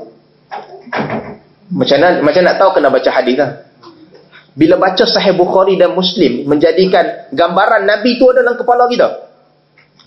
Macam 1.67 1.97
mana 1.99 2.23
macam 2.23 2.43
nak 2.47 2.57
tahu 2.63 2.71
kena 2.79 2.89
baca 2.91 3.11
hadis 3.11 3.35
lah 3.39 3.51
bila 4.57 4.81
baca 4.81 5.05
sahih 5.05 5.37
Bukhari 5.37 5.77
dan 5.77 5.93
Muslim 5.93 6.49
menjadikan 6.49 7.29
gambaran 7.29 7.85
Nabi 7.85 8.17
tu 8.17 8.33
ada 8.33 8.41
dalam 8.41 8.57
kepala 8.57 8.89
kita. 8.89 9.29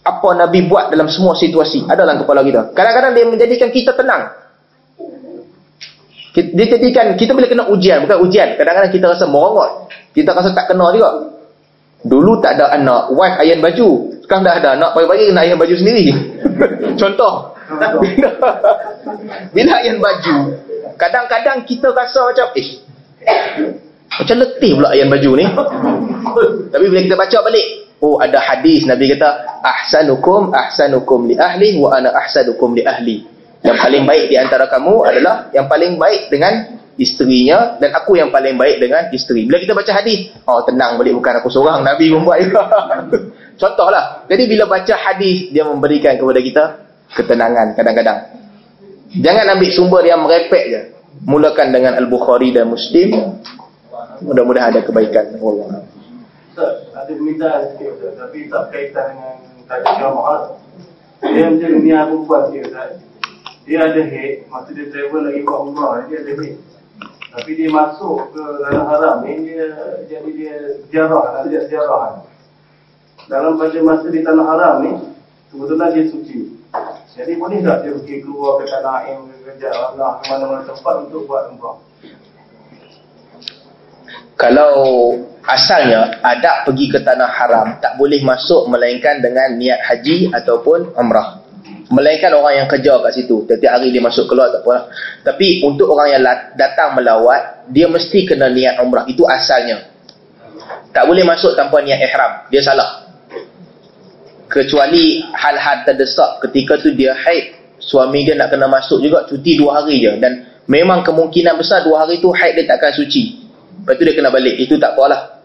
Apa 0.02 0.34
Nabi 0.34 0.66
buat 0.66 0.90
dalam 0.90 1.06
semua 1.06 1.38
situasi 1.38 1.86
ada 1.86 2.02
dalam 2.02 2.18
kepala 2.18 2.42
kita. 2.42 2.74
Kadang-kadang 2.74 3.14
dia 3.14 3.26
menjadikan 3.30 3.70
kita 3.70 3.94
tenang. 3.94 4.34
Dia 6.34 6.66
jadikan 6.66 7.14
kita 7.14 7.38
bila 7.38 7.46
kena 7.46 7.70
ujian 7.70 8.10
bukan 8.10 8.18
ujian. 8.26 8.58
Kadang-kadang 8.58 8.90
kita 8.90 9.06
rasa 9.14 9.30
merongot. 9.30 9.94
Kita 10.18 10.34
rasa 10.34 10.50
tak 10.50 10.66
kena 10.74 10.90
juga. 10.98 11.30
Dulu 12.00 12.40
tak 12.42 12.58
ada 12.58 12.74
anak, 12.74 13.14
wife 13.14 13.38
ayan 13.44 13.60
baju. 13.62 14.18
Sekarang 14.24 14.48
dah 14.48 14.56
ada. 14.56 14.70
Anak, 14.80 14.96
pagi-pagi 14.96 15.30
kena 15.30 15.42
ayan 15.46 15.58
baju 15.60 15.76
sendiri. 15.78 16.06
Contoh. 17.02 17.54
Bila 19.54 19.72
ayan 19.84 20.00
baju, 20.00 20.36
kadang-kadang 20.96 21.68
kita 21.68 21.92
rasa 21.94 22.24
macam, 22.34 22.48
eh, 22.56 22.68
macam 24.20 24.36
letih 24.44 24.72
pula 24.76 24.88
ayan 24.92 25.08
baju 25.08 25.32
ni. 25.40 25.46
Tapi 26.76 26.86
bila 26.92 27.00
kita 27.02 27.16
baca 27.16 27.38
balik, 27.48 27.66
oh 28.04 28.20
ada 28.20 28.40
hadis 28.44 28.84
Nabi 28.84 29.16
kata, 29.16 29.30
ahsanukum 29.64 30.52
ahsanukum 30.52 31.32
li 31.32 31.36
ahli 31.40 31.80
wa 31.80 31.96
ana 31.96 32.12
ahsanukum 32.12 32.76
li 32.76 32.84
ahli. 32.84 33.24
Yang 33.64 33.78
paling 33.80 34.04
baik 34.08 34.26
di 34.32 34.36
antara 34.40 34.68
kamu 34.68 34.96
adalah 35.08 35.48
yang 35.52 35.68
paling 35.68 36.00
baik 36.00 36.32
dengan 36.32 36.80
isterinya 37.00 37.80
dan 37.80 37.96
aku 37.96 38.20
yang 38.20 38.28
paling 38.28 38.60
baik 38.60 38.84
dengan 38.84 39.08
isteri. 39.16 39.48
Bila 39.48 39.60
kita 39.64 39.72
baca 39.72 39.92
hadis, 39.96 40.36
oh 40.44 40.60
tenang 40.68 41.00
balik 41.00 41.16
bukan 41.16 41.34
aku 41.40 41.48
seorang, 41.48 41.80
Nabi 41.84 42.12
pun 42.12 42.28
buat 42.28 42.40
juga. 42.44 42.64
Contohlah. 43.62 44.28
Jadi 44.28 44.44
bila 44.48 44.68
baca 44.68 44.96
hadis, 44.96 45.52
dia 45.52 45.64
memberikan 45.64 46.16
kepada 46.20 46.40
kita 46.40 46.64
ketenangan 47.16 47.76
kadang-kadang. 47.76 48.20
Jangan 49.20 49.58
ambil 49.58 49.70
sumber 49.74 50.04
yang 50.06 50.22
merepek 50.22 50.64
je. 50.70 50.82
Mulakan 51.26 51.74
dengan 51.74 52.00
Al-Bukhari 52.00 52.54
dan 52.56 52.70
Muslim. 52.72 53.42
Mudah-mudahan 54.20 54.76
ada 54.76 54.82
kebaikan. 54.84 55.40
Allah. 55.40 55.84
ada 56.92 57.12
permintaan 57.16 57.62
sikit 57.72 58.20
tapi 58.20 58.52
tak 58.52 58.64
kaitan 58.76 59.16
dengan 59.16 59.36
tajuk 59.64 59.96
jamaah. 59.96 60.40
Dia 61.24 61.46
macam 61.52 61.72
ni 61.80 61.92
aku 61.96 62.16
buat 62.28 62.44
dia 62.52 62.64
Dia 63.64 63.78
ada 63.86 64.02
head, 64.02 64.50
masa 64.52 64.76
dia 64.76 64.92
travel 64.92 65.30
lagi 65.30 65.40
ke 65.44 65.54
umrah, 65.56 66.04
dia 66.12 66.20
ada 66.20 66.32
head. 66.36 66.56
Tapi 67.30 67.52
dia 67.56 67.70
masuk 67.72 68.34
ke 68.34 68.44
dalam 68.66 68.86
haram 68.90 69.16
ni 69.24 69.34
dia 69.48 69.66
jadi 70.10 70.30
dia 70.36 70.56
jarah, 70.92 71.46
dia 71.48 71.64
jarah. 71.72 72.26
Dalam 73.30 73.56
pada 73.56 73.80
masa 73.80 74.10
di 74.12 74.20
tanah 74.20 74.46
haram 74.52 74.76
ni 74.84 74.92
kebetulan 75.54 75.96
dia 75.96 76.04
suci. 76.12 76.60
Jadi 77.16 77.40
boleh 77.40 77.64
tak 77.64 77.88
dia 77.88 77.96
pergi 77.96 78.16
keluar 78.26 78.60
ke 78.60 78.66
tanah 78.68 78.96
Ain 79.08 79.32
ke 79.32 79.68
Allah 79.72 80.20
ke 80.20 80.24
mana-mana 80.28 80.64
tempat 80.68 81.08
untuk 81.08 81.24
buat 81.24 81.56
umrah? 81.56 81.80
Kalau 84.40 84.72
asalnya 85.44 86.16
ada 86.24 86.64
pergi 86.64 86.88
ke 86.88 87.04
tanah 87.04 87.28
haram 87.28 87.76
tak 87.84 88.00
boleh 88.00 88.24
masuk 88.24 88.72
melainkan 88.72 89.20
dengan 89.20 89.60
niat 89.60 89.84
haji 89.84 90.32
ataupun 90.32 90.96
umrah. 90.96 91.44
Melainkan 91.92 92.32
orang 92.40 92.64
yang 92.64 92.68
kerja 92.72 93.04
kat 93.04 93.20
situ. 93.20 93.44
Setiap 93.44 93.76
hari 93.76 93.92
dia 93.92 94.00
masuk 94.00 94.32
keluar 94.32 94.48
tak 94.54 94.64
apa. 94.64 94.88
Tapi 95.28 95.60
untuk 95.66 95.92
orang 95.92 96.16
yang 96.16 96.24
datang 96.56 96.96
melawat, 96.96 97.68
dia 97.68 97.92
mesti 97.92 98.30
kena 98.30 98.48
niat 98.48 98.80
umrah. 98.80 99.04
Itu 99.10 99.28
asalnya. 99.28 99.90
Tak 100.96 101.04
boleh 101.04 101.26
masuk 101.28 101.58
tanpa 101.60 101.84
niat 101.84 102.00
ihram. 102.00 102.48
Dia 102.48 102.62
salah. 102.64 103.10
Kecuali 104.48 105.20
hal-hal 105.34 105.84
terdesak 105.84 106.46
ketika 106.48 106.78
tu 106.80 106.94
dia 106.96 107.12
haid. 107.12 107.60
Suami 107.82 108.22
dia 108.22 108.38
nak 108.38 108.54
kena 108.54 108.70
masuk 108.70 109.02
juga 109.02 109.26
cuti 109.26 109.58
dua 109.60 109.82
hari 109.82 110.00
je. 110.00 110.14
Dan 110.22 110.46
memang 110.70 111.02
kemungkinan 111.04 111.58
besar 111.58 111.84
dua 111.84 112.06
hari 112.06 112.22
tu 112.22 112.30
haid 112.32 112.54
dia 112.54 112.70
takkan 112.70 112.94
suci. 112.94 113.39
Lepas 113.84 113.94
tu 114.00 114.04
dia 114.04 114.14
kena 114.16 114.30
balik. 114.32 114.56
Itu 114.60 114.76
tak 114.82 114.96
apalah. 114.96 115.40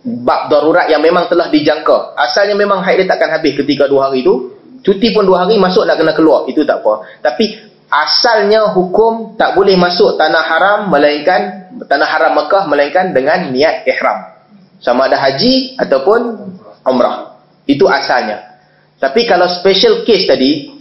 Bab 0.00 0.48
darurat 0.52 0.88
yang 0.88 1.00
memang 1.00 1.28
telah 1.28 1.48
dijangka. 1.48 2.16
Asalnya 2.16 2.56
memang 2.56 2.80
haid 2.84 3.04
dia 3.04 3.08
takkan 3.08 3.32
habis 3.32 3.56
ketika 3.56 3.88
dua 3.88 4.08
hari 4.08 4.24
tu. 4.24 4.56
Cuti 4.80 5.12
pun 5.12 5.28
dua 5.28 5.44
hari 5.44 5.60
masuk 5.60 5.84
nak 5.84 6.00
kena 6.00 6.12
keluar. 6.16 6.48
Itu 6.48 6.64
tak 6.64 6.80
apa. 6.80 7.04
Tapi 7.20 7.52
asalnya 7.92 8.72
hukum 8.72 9.36
tak 9.36 9.52
boleh 9.52 9.76
masuk 9.76 10.16
tanah 10.16 10.44
haram 10.46 10.78
melainkan 10.88 11.70
tanah 11.84 12.08
haram 12.08 12.32
Mekah 12.36 12.64
melainkan 12.68 13.12
dengan 13.12 13.52
niat 13.52 13.84
ihram. 13.84 14.18
Sama 14.80 15.12
ada 15.12 15.20
haji 15.20 15.76
ataupun 15.76 16.20
umrah. 16.88 17.36
Itu 17.68 17.84
asalnya. 17.86 18.56
Tapi 18.96 19.24
kalau 19.28 19.48
special 19.48 20.04
case 20.04 20.28
tadi, 20.28 20.79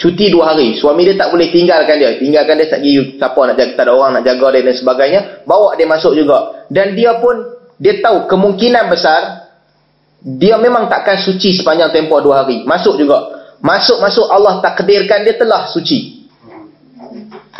cuti 0.00 0.32
dua 0.32 0.56
hari, 0.56 0.80
suami 0.80 1.04
dia 1.04 1.14
tak 1.20 1.28
boleh 1.28 1.52
tinggalkan 1.52 2.00
dia. 2.00 2.16
Tinggalkan 2.16 2.56
dia 2.56 2.72
tak 2.72 2.80
pergi 2.80 3.20
siapa 3.20 3.40
nak 3.44 3.56
jaga, 3.60 3.72
tak 3.76 3.84
ada 3.84 3.92
orang 3.92 4.10
nak 4.16 4.24
jaga 4.24 4.46
dia 4.56 4.60
dan 4.64 4.74
sebagainya. 4.80 5.20
Bawa 5.44 5.76
dia 5.76 5.84
masuk 5.84 6.16
juga. 6.16 6.64
Dan 6.72 6.96
dia 6.96 7.20
pun, 7.20 7.36
dia 7.76 8.00
tahu 8.00 8.24
kemungkinan 8.24 8.88
besar, 8.88 9.52
dia 10.24 10.56
memang 10.56 10.88
takkan 10.88 11.20
suci 11.20 11.60
sepanjang 11.60 11.92
tempoh 11.92 12.24
dua 12.24 12.42
hari. 12.42 12.64
Masuk 12.64 12.96
juga. 12.96 13.44
Masuk-masuk 13.60 14.24
Allah 14.32 14.64
takdirkan 14.64 15.20
dia 15.28 15.36
telah 15.36 15.68
suci. 15.68 16.24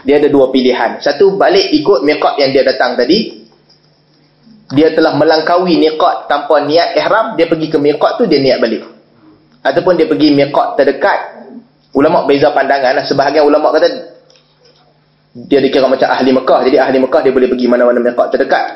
Dia 0.09 0.17
ada 0.17 0.33
dua 0.33 0.49
pilihan. 0.49 0.97
Satu, 1.05 1.37
balik 1.37 1.69
ikut 1.77 2.01
miqat 2.09 2.41
yang 2.41 2.57
dia 2.57 2.65
datang 2.65 2.97
tadi. 2.97 3.45
Dia 4.73 4.97
telah 4.97 5.13
melangkaui 5.13 5.77
miqat 5.77 6.25
tanpa 6.25 6.65
niat 6.65 6.97
ihram, 6.97 7.37
dia 7.37 7.45
pergi 7.45 7.69
ke 7.69 7.77
miqat 7.77 8.17
tu, 8.17 8.25
dia 8.25 8.41
niat 8.41 8.65
balik 8.65 8.89
ataupun 9.61 9.93
dia 9.97 10.09
pergi 10.09 10.33
miqat 10.33 10.69
terdekat 10.81 11.40
ulama 11.95 12.27
beza 12.27 12.55
pandangan 12.55 13.03
lah. 13.03 13.05
sebahagian 13.07 13.47
ulama 13.47 13.75
kata 13.75 13.89
dia 15.47 15.63
dikira 15.63 15.87
macam 15.87 16.11
ahli 16.11 16.31
Mekah. 16.35 16.61
Jadi 16.67 16.77
ahli 16.79 16.99
Mekah 16.99 17.21
dia 17.23 17.33
boleh 17.35 17.49
pergi 17.51 17.67
mana-mana 17.71 17.99
miqat 18.03 18.29
terdekat. 18.35 18.67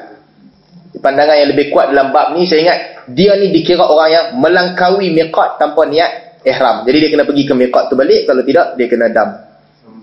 Pandangan 1.03 1.35
yang 1.37 1.51
lebih 1.51 1.75
kuat 1.75 1.91
dalam 1.91 2.15
bab 2.15 2.33
ni 2.33 2.47
saya 2.47 2.61
ingat 2.63 2.79
dia 3.11 3.35
ni 3.37 3.51
dikira 3.51 3.85
orang 3.85 4.09
yang 4.11 4.27
melangkaui 4.39 5.11
miqat 5.11 5.59
tanpa 5.59 5.83
niat 5.91 6.41
ihram. 6.47 6.87
Jadi 6.87 6.97
dia 7.03 7.09
kena 7.11 7.25
pergi 7.27 7.43
ke 7.45 7.55
miqat 7.59 7.91
tu 7.91 7.95
balik. 7.99 8.31
Kalau 8.31 8.43
tidak 8.47 8.79
dia 8.79 8.87
kena 8.87 9.11
dam. 9.11 9.29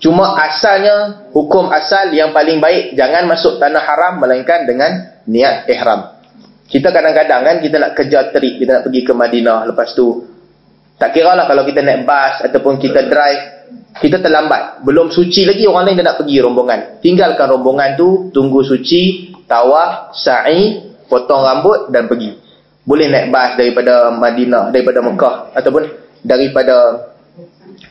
Cuma 0.02 0.34
asalnya 0.34 1.30
hukum 1.32 1.70
asal 1.70 2.10
yang 2.12 2.34
paling 2.34 2.58
baik 2.58 2.98
jangan 2.98 3.30
masuk 3.30 3.62
tanah 3.62 3.86
haram 3.86 4.20
melainkan 4.20 4.66
dengan 4.68 4.92
niat 5.30 5.70
ihram. 5.72 6.20
Kita 6.68 6.90
kadang-kadang 6.92 7.42
kan 7.44 7.56
kita 7.64 7.76
nak 7.80 7.92
kerja 7.96 8.32
trip 8.34 8.60
kita 8.60 8.80
nak 8.80 8.84
pergi 8.88 9.02
ke 9.04 9.14
Madinah 9.14 9.68
lepas 9.72 9.92
tu 9.94 10.31
tak 11.02 11.18
kira 11.18 11.34
lah 11.34 11.50
kalau 11.50 11.66
kita 11.66 11.82
naik 11.82 12.06
bas 12.06 12.46
ataupun 12.46 12.78
kita 12.78 13.10
drive, 13.10 13.42
kita 13.98 14.22
terlambat. 14.22 14.86
Belum 14.86 15.10
suci 15.10 15.50
lagi 15.50 15.66
orang 15.66 15.90
lain 15.90 15.98
dah 15.98 16.14
nak 16.14 16.18
pergi 16.22 16.38
rombongan. 16.38 17.02
Tinggalkan 17.02 17.50
rombongan 17.50 17.98
tu, 17.98 18.30
tunggu 18.30 18.62
suci, 18.62 19.34
tawaf, 19.50 20.14
sa'i, 20.14 20.94
potong 21.10 21.42
rambut 21.42 21.90
dan 21.90 22.06
pergi. 22.06 22.38
Boleh 22.86 23.10
naik 23.10 23.34
bas 23.34 23.58
daripada 23.58 24.14
Madinah, 24.14 24.70
daripada 24.70 25.02
Mekah 25.02 25.36
ataupun 25.58 25.90
daripada 26.22 27.10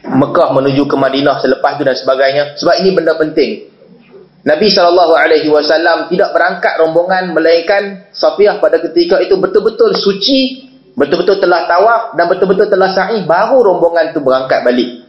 Mekah 0.06 0.48
menuju 0.54 0.86
ke 0.86 0.94
Madinah 0.94 1.42
selepas 1.42 1.82
tu 1.82 1.82
dan 1.82 1.98
sebagainya. 1.98 2.54
Sebab 2.62 2.78
ini 2.78 2.94
benda 2.94 3.18
penting. 3.18 3.66
Nabi 4.46 4.70
SAW 4.70 6.08
tidak 6.08 6.30
berangkat 6.30 6.78
rombongan 6.78 7.34
melainkan 7.34 8.08
Safiyah 8.14 8.62
pada 8.62 8.78
ketika 8.78 9.18
itu 9.18 9.34
betul-betul 9.34 9.98
suci 9.98 10.69
betul-betul 10.94 11.38
telah 11.38 11.66
tawaf 11.66 12.02
dan 12.18 12.26
betul-betul 12.26 12.66
telah 12.66 12.90
sa'i 12.90 13.22
baru 13.26 13.62
rombongan 13.62 14.14
tu 14.14 14.22
berangkat 14.22 14.62
balik. 14.66 15.00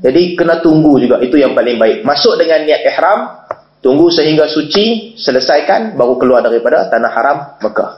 Jadi 0.00 0.36
kena 0.36 0.60
tunggu 0.60 1.00
juga. 1.00 1.18
Itu 1.24 1.40
yang 1.40 1.56
paling 1.56 1.80
baik. 1.80 1.96
Masuk 2.04 2.36
dengan 2.36 2.62
niat 2.62 2.84
ihram 2.84 3.20
tunggu 3.80 4.12
sehingga 4.12 4.46
suci 4.50 5.16
selesaikan 5.16 5.96
baru 5.96 6.20
keluar 6.20 6.40
daripada 6.44 6.86
tanah 6.90 7.10
haram 7.12 7.38
Mekah. 7.62 7.90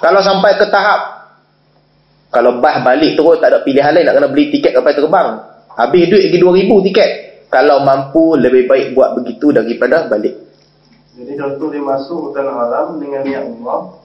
Kalau 0.00 0.20
sampai 0.24 0.56
ke 0.56 0.66
tahap 0.68 1.00
kalau 2.30 2.62
bah 2.62 2.78
balik 2.86 3.18
terus 3.18 3.42
tak 3.42 3.50
ada 3.50 3.58
pilihan 3.66 3.90
lain 3.90 4.06
nak 4.06 4.14
kena 4.16 4.28
beli 4.30 4.54
tiket 4.54 4.70
kapal 4.70 4.94
terbang 4.94 5.28
habis 5.74 6.06
duit 6.06 6.30
lagi 6.30 6.38
2000 6.38 6.86
tiket. 6.88 7.10
Kalau 7.50 7.82
mampu 7.82 8.38
lebih 8.38 8.70
baik 8.70 8.94
buat 8.94 9.18
begitu 9.18 9.50
daripada 9.50 10.06
balik. 10.06 10.38
Jadi 11.18 11.34
contoh 11.34 11.68
dia 11.74 11.82
masuk 11.82 12.30
tanah 12.30 12.54
haram 12.54 13.02
dengan 13.02 13.26
niat 13.26 13.42
umrah 13.42 13.99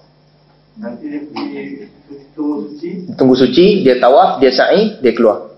Nanti 0.76 1.08
dia 1.08 1.20
pergi 1.24 1.88
tunggu 2.36 2.68
suci. 2.68 2.90
Tunggu 3.16 3.36
suci, 3.36 3.66
dia 3.88 3.96
tawaf, 3.96 4.44
dia 4.44 4.52
sa'i, 4.52 5.00
dia 5.00 5.16
keluar. 5.16 5.56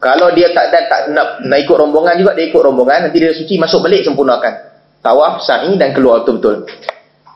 Kalau 0.00 0.32
dia 0.34 0.50
tak 0.50 0.74
dan 0.74 0.84
tak 0.88 1.00
nak, 1.12 1.28
nak 1.44 1.58
ikut 1.60 1.76
rombongan 1.76 2.18
juga, 2.18 2.32
dia 2.34 2.50
ikut 2.50 2.62
rombongan, 2.62 3.06
nanti 3.06 3.20
dia 3.22 3.30
suci, 3.30 3.60
masuk 3.60 3.86
balik, 3.86 4.02
sempurnakan. 4.02 4.74
Tawaf, 5.00 5.46
sa'i 5.46 5.78
dan 5.78 5.94
keluar 5.94 6.26
betul-betul. 6.26 6.66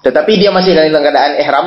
Tetapi 0.03 0.33
dia 0.37 0.51
masih 0.51 0.75
dalam 0.75 1.01
keadaan 1.01 1.33
ihram. 1.39 1.67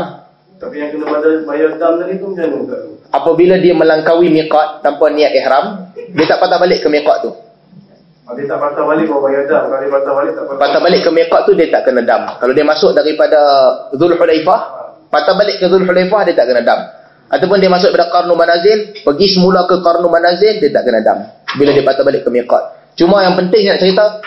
Tapi 0.57 0.75
yang 0.77 0.89
kena 0.89 1.05
bayar, 1.05 1.33
bayar 1.45 1.69
dam 1.77 1.93
tadi 2.01 2.13
tu 2.17 2.33
macam 2.33 2.47
mana? 2.65 2.75
Apabila 3.13 3.55
dia 3.61 3.73
melangkaui 3.77 4.27
miqat 4.29 4.81
tanpa 4.83 5.05
niat 5.13 5.31
ihram, 5.37 5.89
dia 5.95 6.25
tak 6.27 6.37
patah 6.43 6.59
balik 6.59 6.81
ke 6.83 6.89
miqat 6.89 7.23
tu. 7.23 7.31
Dia 8.27 8.43
tak 8.43 8.59
patah 8.59 8.83
balik 8.83 9.07
kalau 9.07 9.23
bayar 9.23 9.47
dam. 9.47 9.71
Kalau 9.71 9.79
dia 9.79 9.87
patah 9.87 10.13
balik 10.19 10.31
tak 10.35 10.43
patah. 10.43 10.59
Patah 10.59 10.79
balik 10.83 10.99
ke 10.99 11.09
miqat 11.15 11.41
tu 11.47 11.51
dia 11.55 11.67
tak 11.71 11.81
kena 11.87 12.01
dam. 12.03 12.21
Kalau 12.35 12.51
dia 12.51 12.65
masuk 12.67 12.91
daripada 12.91 13.39
Zulhulaifah, 13.95 14.59
patah 15.07 15.33
balik 15.39 15.55
ke 15.63 15.65
Zulhulaifah 15.71 16.21
dia 16.27 16.35
tak 16.35 16.51
kena 16.51 16.61
dam. 16.67 16.79
Ataupun 17.31 17.59
dia 17.63 17.71
masuk 17.71 17.91
daripada 17.91 18.11
Qarnu 18.11 18.35
Manazil, 18.35 19.03
pergi 19.03 19.27
semula 19.31 19.63
ke 19.63 19.79
Qarnu 19.79 20.07
Manazil 20.11 20.59
dia 20.59 20.69
tak 20.75 20.83
kena 20.83 20.99
dam. 20.99 21.17
Bila 21.55 21.71
dia 21.71 21.83
patah 21.87 22.03
balik 22.03 22.27
ke 22.27 22.29
miqat. 22.31 22.63
Cuma 22.99 23.23
yang 23.23 23.39
penting 23.39 23.63
nak 23.71 23.79
cerita 23.79 24.19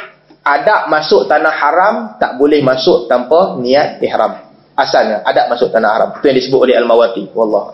adab 0.48 0.88
masuk 0.88 1.28
tanah 1.28 1.52
haram 1.52 1.94
tak 2.16 2.40
boleh 2.40 2.64
masuk 2.64 3.04
tanpa 3.04 3.60
niat 3.60 4.00
ihram. 4.00 4.48
Asalnya 4.80 5.20
adab 5.28 5.52
masuk 5.52 5.68
tanah 5.68 5.90
haram. 5.92 6.08
Itu 6.16 6.24
yang 6.24 6.38
disebut 6.40 6.60
oleh 6.64 6.74
Al-Mawati. 6.80 7.28
Wallah. 7.36 7.68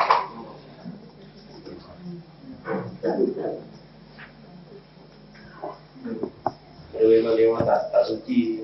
Memang 7.06 7.34
dia 7.38 7.46
tak, 7.62 7.80
tak 7.94 8.02
suci 8.10 8.60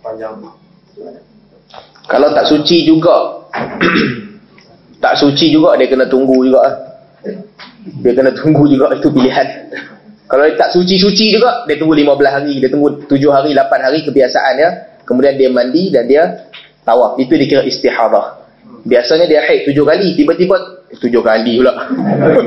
sepanjang 0.00 0.34
Kalau 2.08 2.28
tak 2.32 2.46
suci 2.48 2.88
juga. 2.88 3.16
Tak 5.04 5.20
suci 5.20 5.52
juga 5.52 5.76
dia 5.76 5.84
kena 5.84 6.08
tunggu 6.08 6.48
juga. 6.48 6.64
Dia 8.00 8.16
kena 8.16 8.32
tunggu 8.32 8.64
juga 8.64 8.88
itu 8.96 9.12
pilihan. 9.12 9.68
Kalau 10.24 10.48
dia 10.48 10.56
tak 10.56 10.72
suci-suci 10.72 11.36
juga 11.36 11.68
Dia 11.68 11.76
tunggu 11.76 11.92
15 11.92 12.16
hari 12.24 12.56
Dia 12.56 12.72
tunggu 12.72 13.04
7 13.04 13.12
hari, 13.28 13.52
8 13.52 13.68
hari 13.84 14.00
kebiasaan 14.00 14.54
ya. 14.56 14.70
Kemudian 15.04 15.36
dia 15.36 15.52
mandi 15.52 15.92
dan 15.92 16.08
dia 16.08 16.48
tawaf. 16.88 17.20
Itu 17.20 17.36
dikira 17.36 17.68
istihadah. 17.68 18.48
Biasanya 18.88 19.28
dia 19.28 19.44
haid 19.44 19.68
7 19.68 19.76
kali 19.84 20.16
Tiba-tiba 20.16 20.56
7 20.96 21.04
kali 21.20 21.60
pula. 21.60 21.72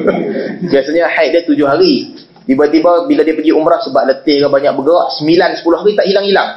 Biasanya 0.74 1.14
haid 1.14 1.30
dia 1.38 1.42
7 1.46 1.62
hari 1.62 2.10
Tiba-tiba 2.48 3.04
bila 3.04 3.22
dia 3.28 3.36
pergi 3.36 3.52
umrah 3.52 3.84
sebab 3.84 4.08
letih 4.08 4.40
ke 4.40 4.48
banyak 4.48 4.72
bergerak, 4.72 5.08
9-10 5.20 5.80
hari 5.84 5.92
tak 6.00 6.06
hilang-hilang. 6.08 6.50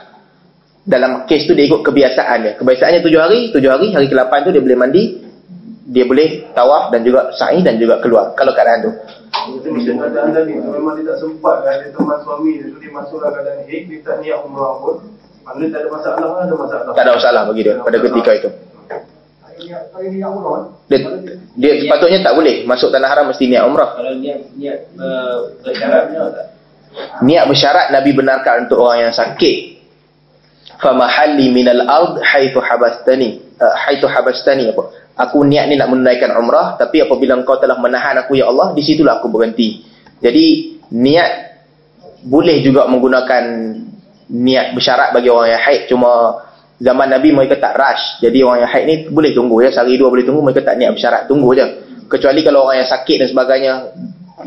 Dalam 0.87 1.11
kes 1.27 1.51
tu 1.51 1.53
dia 1.59 1.67
ikut 1.67 1.83
kebiasaan 1.83 2.39
dia. 2.47 2.53
Kebiasaannya 2.55 3.03
7 3.03 3.11
hari, 3.19 3.39
7 3.51 3.59
hari, 3.67 3.87
hari 3.91 4.07
ke-8 4.07 4.33
tu 4.47 4.51
dia 4.55 4.63
boleh 4.63 4.79
mandi, 4.79 5.03
dia 5.91 6.07
boleh 6.07 6.55
tawaf 6.55 6.95
dan 6.95 7.03
juga 7.03 7.35
sa'i 7.35 7.59
dan 7.67 7.75
juga 7.75 7.99
keluar. 7.99 8.31
Kalau 8.39 8.55
keadaan 8.55 8.87
tu. 8.87 8.91
Itu 9.59 9.69
bisa 9.75 9.91
keadaan 9.99 10.31
tadi. 10.31 10.55
Memang 10.55 10.95
dia 10.95 11.11
tak 11.11 11.19
sempat 11.19 11.67
kan. 11.67 11.83
Dia 11.83 11.91
teman 11.91 12.19
suami 12.23 12.51
dia. 12.63 12.71
Dia 12.79 12.91
masuk 12.95 13.19
dalam 13.19 13.35
keadaan 13.35 13.59
hik. 13.67 13.83
Dia 13.91 13.99
tak 14.07 14.17
niat 14.23 14.39
umrah 14.47 14.79
pun. 14.79 14.97
Mana 15.43 15.67
tak 15.67 15.81
ada 15.83 15.89
masalah 15.91 16.47
ada 16.47 16.55
masalah. 16.55 16.93
Tak 16.95 17.03
ada 17.03 17.13
masalah 17.19 17.43
bagi 17.51 17.63
dia 17.67 17.75
pada 17.83 17.97
ketika 17.99 18.31
itu. 18.39 18.51
Dia, 20.91 20.99
dia 21.57 21.73
sepatutnya 21.85 22.19
tak 22.25 22.35
boleh 22.35 22.65
masuk 22.65 22.89
tanah 22.91 23.09
haram 23.09 23.27
mesti 23.29 23.45
niat 23.47 23.63
umrah. 23.69 23.97
Kalau 23.97 24.15
niat 24.17 24.39
niat 24.57 24.79
uh, 24.97 25.37
bersyarat 25.63 26.05
tak? 26.11 26.47
Niat 27.23 27.45
bersyarat 27.47 27.87
Nabi 27.95 28.11
benarkan 28.17 28.67
untuk 28.67 28.79
orang 28.83 29.11
yang 29.11 29.15
sakit. 29.15 29.57
Fa 30.81 30.97
mahalli 30.97 31.53
minal 31.53 31.85
ard 31.85 32.25
haitsu 32.25 32.59
habastani. 32.59 33.41
Uh, 33.61 33.75
haitsu 33.87 34.09
habastani 34.09 34.73
apa? 34.73 34.91
Aku 35.21 35.45
niat 35.45 35.69
ni 35.69 35.77
nak 35.77 35.93
menunaikan 35.93 36.33
umrah 36.41 36.81
tapi 36.81 37.05
apabila 37.05 37.37
engkau 37.37 37.61
telah 37.61 37.77
menahan 37.77 38.17
aku 38.19 38.41
ya 38.41 38.49
Allah, 38.49 38.73
di 38.73 38.81
situlah 38.81 39.21
aku 39.21 39.29
berhenti. 39.29 39.85
Jadi 40.21 40.77
niat 40.97 41.33
boleh 42.25 42.61
juga 42.65 42.89
menggunakan 42.89 43.45
niat 44.31 44.77
bersyarat 44.77 45.11
bagi 45.11 45.29
orang 45.29 45.57
yang 45.57 45.63
haid 45.63 45.83
cuma 45.91 46.11
zaman 46.81 47.07
Nabi 47.13 47.29
mereka 47.31 47.61
tak 47.61 47.77
rush. 47.77 48.25
Jadi 48.25 48.41
orang 48.41 48.65
yang 48.65 48.71
haid 48.73 48.85
ni 48.89 48.97
boleh 49.13 49.31
tunggu 49.37 49.61
ya. 49.61 49.69
Sehari 49.71 50.01
dua 50.01 50.09
boleh 50.09 50.25
tunggu. 50.25 50.41
Mereka 50.41 50.65
tak 50.65 50.81
niat 50.81 50.91
bersyarat. 50.97 51.23
Tunggu 51.29 51.53
je. 51.53 51.67
Kecuali 52.11 52.41
kalau 52.43 52.67
orang 52.67 52.83
yang 52.83 52.91
sakit 52.91 53.17
dan 53.23 53.29
sebagainya. 53.29 53.73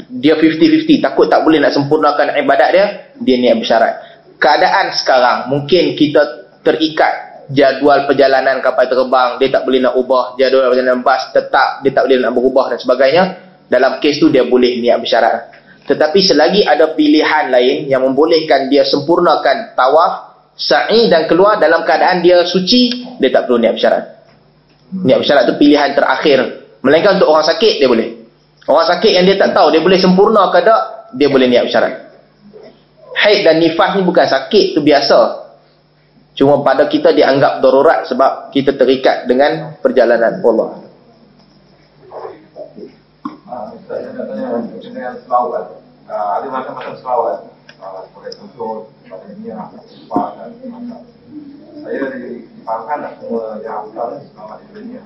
Dia 0.10 0.34
50-50. 0.36 1.06
Takut 1.06 1.30
tak 1.30 1.46
boleh 1.46 1.62
nak 1.62 1.72
sempurnakan 1.72 2.34
ibadat 2.42 2.70
dia. 2.74 2.86
Dia 3.22 3.36
niat 3.40 3.56
bersyarat. 3.62 3.94
Keadaan 4.42 4.92
sekarang. 4.98 5.38
Mungkin 5.54 5.94
kita 5.94 6.22
terikat 6.66 7.46
jadual 7.54 8.10
perjalanan 8.10 8.60
kapal 8.60 8.90
terbang. 8.90 9.38
Dia 9.38 9.48
tak 9.54 9.64
boleh 9.70 9.80
nak 9.80 9.94
ubah. 9.94 10.34
Jadual 10.36 10.74
perjalanan 10.74 11.06
bas 11.06 11.30
tetap. 11.32 11.86
Dia 11.86 11.94
tak 11.94 12.10
boleh 12.10 12.18
nak 12.20 12.34
berubah 12.34 12.66
dan 12.74 12.82
sebagainya. 12.82 13.24
Dalam 13.70 14.02
kes 14.02 14.20
tu 14.20 14.28
dia 14.34 14.44
boleh 14.44 14.82
niat 14.82 14.98
bersyarat. 15.00 15.64
Tetapi 15.84 16.20
selagi 16.24 16.64
ada 16.64 16.96
pilihan 16.96 17.52
lain 17.52 17.92
yang 17.92 18.08
membolehkan 18.08 18.72
dia 18.72 18.88
sempurnakan 18.88 19.76
tawaf 19.76 20.33
sa'i 20.54 21.10
dan 21.10 21.26
keluar 21.26 21.58
dalam 21.58 21.82
keadaan 21.82 22.22
dia 22.22 22.46
suci, 22.46 23.18
dia 23.18 23.30
tak 23.34 23.50
perlu 23.50 23.62
niat 23.62 23.74
bersyarat. 23.74 24.04
Niat 25.04 25.18
bersyarat 25.22 25.44
tu 25.50 25.56
pilihan 25.58 25.98
terakhir. 25.98 26.40
Melainkan 26.86 27.18
untuk 27.18 27.34
orang 27.34 27.48
sakit, 27.48 27.82
dia 27.82 27.90
boleh. 27.90 28.10
Orang 28.70 28.88
sakit 28.88 29.12
yang 29.12 29.26
dia 29.26 29.36
tak 29.36 29.52
tahu, 29.52 29.74
dia 29.74 29.82
boleh 29.82 30.00
sempurna 30.00 30.48
ke 30.54 30.62
tak, 30.62 30.82
dia 31.18 31.28
boleh 31.28 31.48
niat 31.50 31.66
bersyarat. 31.68 31.94
Haid 33.14 33.40
dan 33.46 33.56
nifas 33.62 33.90
ni 33.98 34.02
bukan 34.06 34.26
sakit, 34.26 34.78
tu 34.78 34.82
biasa. 34.82 35.44
Cuma 36.34 36.66
pada 36.66 36.90
kita 36.90 37.14
dianggap 37.14 37.62
darurat 37.62 38.10
sebab 38.10 38.50
kita 38.50 38.74
terikat 38.74 39.30
dengan 39.30 39.78
perjalanan 39.78 40.42
Allah. 40.42 40.82
Saya 43.86 44.10
nak 44.18 44.26
tanya. 44.26 45.14
Ah, 45.30 45.83
ada 46.08 46.48
macam-macam 46.52 46.96
selawat. 47.00 47.38
Ah, 47.84 48.04
sebagai 48.08 48.32
contoh, 48.40 48.88
pada 49.08 49.28
niat, 49.40 49.76
Pak 50.08 50.28
dan 50.40 50.50
macam. 50.72 51.02
Saya 51.84 52.00
difahamkan 52.16 52.98
lah 53.04 53.12
semua 53.20 53.44
yang 53.60 53.92
ni 53.92 54.26
selawat 54.32 54.58
di 54.64 54.68
dunia. 54.72 55.02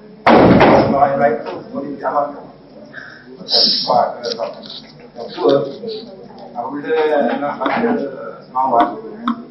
Selawat 0.86 1.08
yang 1.14 1.22
lain 1.22 1.36
tu 1.42 1.54
boleh 1.74 1.92
diamalkan. 1.98 2.46
Macam 3.34 3.64
Pak 3.88 4.06
ke. 4.14 4.22
Yang 5.18 5.28
kedua, 5.34 5.54
apabila 6.54 6.94
nak 7.42 7.54
baca 7.58 7.92
selawat, 8.46 8.88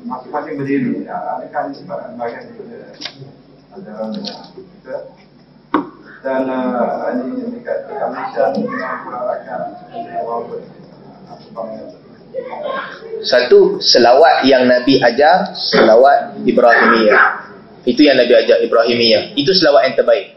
masing-masing 0.06 0.54
berdiri. 0.59 0.92
Ah, 1.11 1.38
Adakah 1.42 1.61
ini 1.66 1.74
sebagai 1.74 2.14
bagian 2.14 2.42
daripada 2.46 2.78
ajaran 3.74 4.09
kita? 4.54 4.96
dan 6.26 6.42
uh, 6.50 7.06
ini 7.22 7.54
dekat 7.54 7.87
Malaysia 7.87 8.50
ni 8.59 8.66
dengan 8.66 8.98
kurang 9.06 9.30
rakyat 9.30 9.62
walaupun 10.26 10.59
Satu, 13.27 13.81
selawat 13.83 14.47
yang 14.47 14.69
Nabi 14.69 15.01
ajar, 15.01 15.57
selawat 15.57 16.39
Ibrahimiyah. 16.47 17.23
Itu 17.87 18.03
yang 18.07 18.19
Nabi 18.19 18.35
ajar 18.35 18.61
Ibrahimiyah. 18.62 19.35
Itu 19.39 19.51
selawat 19.55 19.91
yang 19.91 19.97
terbaik. 19.99 20.37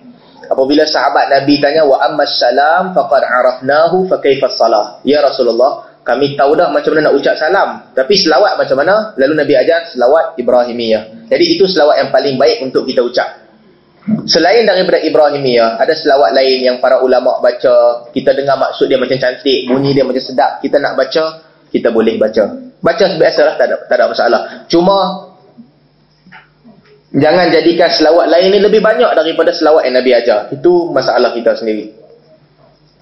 Apabila 0.49 0.81
sahabat 0.87 1.29
Nabi 1.29 1.61
tanya, 1.61 1.85
wa 1.85 2.01
ammas 2.01 2.41
salam 2.41 2.97
faqad 2.97 3.21
arafnahu 3.21 4.09
fa 4.09 4.17
kaifas 4.17 4.57
salah. 4.57 4.97
Ya 5.05 5.21
Rasulullah, 5.21 5.89
kami 6.01 6.33
tahu 6.33 6.57
dah 6.57 6.73
macam 6.73 6.97
mana 6.97 7.11
nak 7.11 7.15
ucap 7.21 7.37
salam. 7.37 7.85
Tapi 7.93 8.13
selawat 8.17 8.57
macam 8.57 8.81
mana? 8.81 9.13
Lalu 9.13 9.33
Nabi 9.45 9.53
ajar 9.53 9.93
selawat 9.93 10.39
Ibrahimiyah. 10.41 11.29
Jadi 11.29 11.45
itu 11.53 11.69
selawat 11.69 12.01
yang 12.01 12.09
paling 12.09 12.35
baik 12.41 12.65
untuk 12.65 12.89
kita 12.89 13.05
ucap. 13.05 13.48
Selain 14.25 14.63
daripada 14.63 14.97
Ibrahimiyah, 15.03 15.77
ada 15.77 15.93
selawat 15.93 16.31
lain 16.33 16.65
yang 16.65 16.77
para 16.79 17.03
ulama 17.03 17.37
baca, 17.43 18.07
kita 18.15 18.31
dengar 18.31 18.55
maksud 18.57 18.87
dia 18.87 18.95
macam 18.95 19.19
cantik, 19.19 19.67
bunyi 19.67 19.91
dia 19.91 20.07
macam 20.07 20.23
sedap, 20.23 20.63
kita 20.63 20.79
nak 20.79 20.95
baca, 20.95 21.43
kita 21.69 21.91
boleh 21.91 22.15
baca. 22.15 22.47
Baca 22.79 23.05
sebiasalah, 23.05 23.59
tak 23.59 23.65
ada, 23.69 23.75
tak 23.85 23.95
ada 23.99 24.05
masalah. 24.07 24.41
Cuma, 24.71 24.97
jangan 27.11 27.51
jadikan 27.51 27.91
selawat 27.91 28.31
lain 28.31 28.55
ni 28.55 28.59
lebih 28.63 28.79
banyak 28.79 29.11
daripada 29.13 29.51
selawat 29.51 29.85
yang 29.85 29.95
Nabi 29.99 30.11
ajar. 30.15 30.39
Itu 30.49 30.89
masalah 30.89 31.35
kita 31.35 31.59
sendiri. 31.59 31.91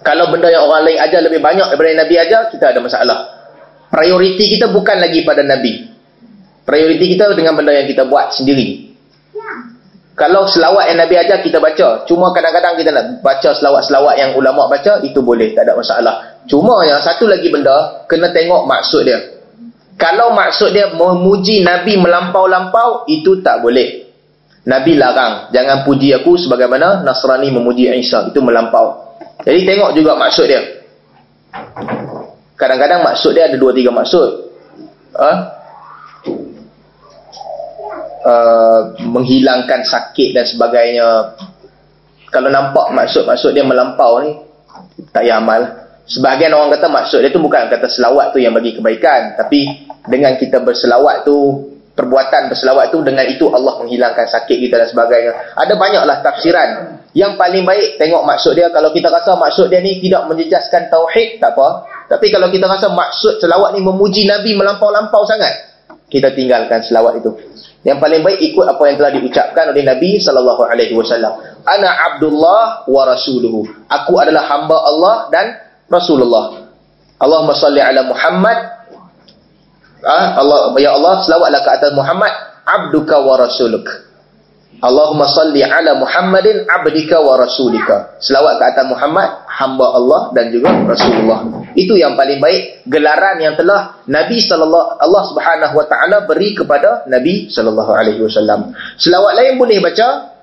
Kalau 0.01 0.33
benda 0.33 0.49
yang 0.49 0.65
orang 0.65 0.81
lain 0.87 0.97
ajar 0.97 1.21
lebih 1.23 1.39
banyak 1.39 1.67
daripada 1.71 1.87
yang 1.93 2.01
Nabi 2.03 2.15
ajar, 2.19 2.41
kita 2.49 2.65
ada 2.73 2.79
masalah. 2.81 3.17
Prioriti 3.87 4.57
kita 4.57 4.73
bukan 4.73 4.97
lagi 4.99 5.23
pada 5.23 5.45
Nabi. 5.45 5.87
Prioriti 6.67 7.15
kita 7.15 7.31
dengan 7.31 7.55
benda 7.55 7.71
yang 7.71 7.87
kita 7.87 8.03
buat 8.03 8.35
sendiri. 8.35 8.86
Kalau 10.17 10.49
selawat 10.49 10.89
yang 10.89 11.05
Nabi 11.05 11.13
ajar 11.13 11.45
kita 11.45 11.61
baca. 11.61 12.01
Cuma 12.09 12.33
kadang-kadang 12.33 12.73
kita 12.73 12.89
nak 12.89 13.21
baca 13.21 13.53
selawat-selawat 13.53 14.17
yang 14.17 14.33
ulama 14.33 14.65
baca, 14.65 14.97
itu 15.05 15.21
boleh, 15.21 15.53
tak 15.53 15.69
ada 15.69 15.77
masalah. 15.77 16.41
Cuma 16.49 16.81
yang 16.89 16.97
satu 17.05 17.29
lagi 17.29 17.53
benda, 17.53 18.01
kena 18.09 18.33
tengok 18.33 18.65
maksud 18.65 19.05
dia. 19.05 19.21
Kalau 19.93 20.33
maksud 20.33 20.73
dia 20.73 20.89
memuji 20.89 21.61
Nabi 21.61 22.01
melampau-lampau, 22.01 23.05
itu 23.05 23.45
tak 23.45 23.61
boleh. 23.61 24.09
Nabi 24.65 24.97
larang, 24.97 25.53
jangan 25.53 25.85
puji 25.85 26.09
aku 26.17 26.33
sebagaimana 26.33 27.05
Nasrani 27.05 27.53
memuji 27.53 27.85
Isa, 27.93 28.25
itu 28.25 28.41
melampau. 28.41 28.97
Jadi 29.45 29.69
tengok 29.69 29.93
juga 29.93 30.17
maksud 30.17 30.49
dia. 30.49 30.65
Kadang-kadang 32.57 33.05
maksud 33.05 33.37
dia 33.37 33.53
ada 33.53 33.55
dua 33.55 33.69
tiga 33.69 33.93
maksud. 33.93 34.49
Ha? 35.13 35.31
Uh, 38.27 38.79
menghilangkan 39.07 39.87
sakit 39.87 40.35
dan 40.35 40.43
sebagainya. 40.43 41.07
Kalau 42.27 42.51
nampak 42.51 42.91
maksud-maksud 42.91 43.55
dia 43.55 43.63
melampau 43.63 44.19
ni 44.19 44.35
tak 45.15 45.23
payah 45.23 45.39
amal. 45.39 45.61
Sebahagian 46.07 46.55
orang 46.55 46.75
kata 46.75 46.87
maksud 46.87 47.19
dia 47.23 47.31
tu 47.31 47.39
bukan 47.39 47.67
kata 47.67 47.87
selawat 47.87 48.35
tu 48.35 48.43
yang 48.43 48.51
bagi 48.51 48.75
kebaikan. 48.75 49.39
Tapi 49.39 49.87
dengan 50.07 50.35
kita 50.35 50.59
berselawat 50.63 51.23
tu 51.23 51.35
perbuatan 51.97 52.51
berselawat 52.51 52.93
tu 52.93 53.01
dengan 53.01 53.25
itu 53.25 53.49
Allah 53.49 53.79
menghilangkan 53.81 54.27
sakit 54.27 54.57
kita 54.59 54.75
dan 54.75 54.87
sebagainya. 54.91 55.31
Ada 55.55 55.73
banyaklah 55.75 56.17
tafsiran. 56.23 56.69
Yang 57.15 57.33
paling 57.39 57.63
baik 57.65 57.97
tengok 57.97 58.23
maksud 58.27 58.53
dia. 58.53 58.69
Kalau 58.69 58.91
kita 58.91 59.07
rasa 59.09 59.35
maksud 59.39 59.71
dia 59.71 59.79
ni 59.79 59.99
tidak 60.03 60.27
menjejaskan 60.27 60.91
tauhid 60.91 61.39
tak 61.39 61.55
apa. 61.55 61.87
Tapi 62.07 62.27
kalau 62.31 62.47
kita 62.51 62.67
rasa 62.67 62.87
maksud 62.91 63.39
selawat 63.39 63.75
ni 63.75 63.83
memuji 63.83 64.27
Nabi 64.27 64.55
melampau-lampau 64.55 65.27
sangat 65.27 65.67
kita 66.07 66.31
tinggalkan 66.31 66.79
selawat 66.79 67.19
itu 67.19 67.31
yang 67.87 68.03
paling 68.03 68.19
baik 68.19 68.51
ikut 68.51 68.67
apa 68.67 68.83
yang 68.91 68.99
telah 68.99 69.11
diucapkan 69.15 69.71
oleh 69.71 69.87
Nabi 69.87 70.19
sallallahu 70.19 70.59
alaihi 70.67 70.91
wasallam. 70.91 71.39
Ana 71.63 71.87
Abdullah 72.11 72.83
wa 72.83 73.01
rasuluhu. 73.07 73.63
Aku 73.87 74.19
adalah 74.19 74.43
hamba 74.43 74.75
Allah 74.75 75.15
dan 75.31 75.55
Rasulullah. 75.87 76.67
Allahumma 77.15 77.55
salli 77.55 77.79
ala 77.79 78.03
Muhammad. 78.03 78.59
Ah, 80.03 80.35
Allah 80.35 80.75
ya 80.83 80.99
Allah 80.99 81.23
selawatlah 81.23 81.63
ke 81.63 81.69
atas 81.79 81.91
Muhammad 81.95 82.31
abduka 82.67 83.23
wa 83.23 83.39
rasuluk. 83.39 83.87
Allahumma 84.83 85.25
salli 85.31 85.63
ala 85.63 85.95
Muhammadin 85.95 86.67
abdika 86.67 87.23
wa 87.23 87.39
rasulika. 87.39 88.19
Selawat 88.19 88.59
ke 88.59 88.65
atas 88.67 88.85
Muhammad, 88.91 89.46
hamba 89.57 89.97
Allah 89.97 90.21
dan 90.37 90.53
juga 90.53 90.69
Rasulullah. 90.85 91.65
Itu 91.73 91.97
yang 91.97 92.13
paling 92.13 92.37
baik 92.37 92.85
gelaran 92.85 93.41
yang 93.41 93.57
telah 93.57 94.05
Nabi 94.05 94.37
sallallahu 94.37 95.01
Allah 95.01 95.23
Subhanahu 95.33 95.73
wa 95.73 95.85
taala 95.89 96.17
beri 96.29 96.53
kepada 96.53 97.09
Nabi 97.09 97.49
sallallahu 97.49 97.89
alaihi 97.89 98.21
wasallam. 98.21 98.69
Selawat 99.01 99.33
lain 99.33 99.57
boleh 99.57 99.81
baca. 99.81 100.37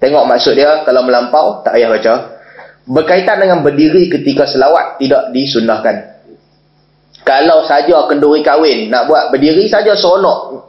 Tengok 0.00 0.24
maksud 0.26 0.56
dia 0.56 0.84
kalau 0.88 1.04
melampau 1.04 1.60
tak 1.60 1.76
payah 1.76 1.92
baca. 1.92 2.14
Berkaitan 2.84 3.40
dengan 3.40 3.60
berdiri 3.60 4.08
ketika 4.08 4.48
selawat 4.48 5.00
tidak 5.00 5.32
disunnahkan. 5.32 6.16
Kalau 7.24 7.64
saja 7.64 8.04
kenduri 8.08 8.44
kahwin 8.44 8.92
nak 8.92 9.08
buat 9.08 9.32
berdiri 9.32 9.64
saja 9.64 9.96
seronok 9.96 10.60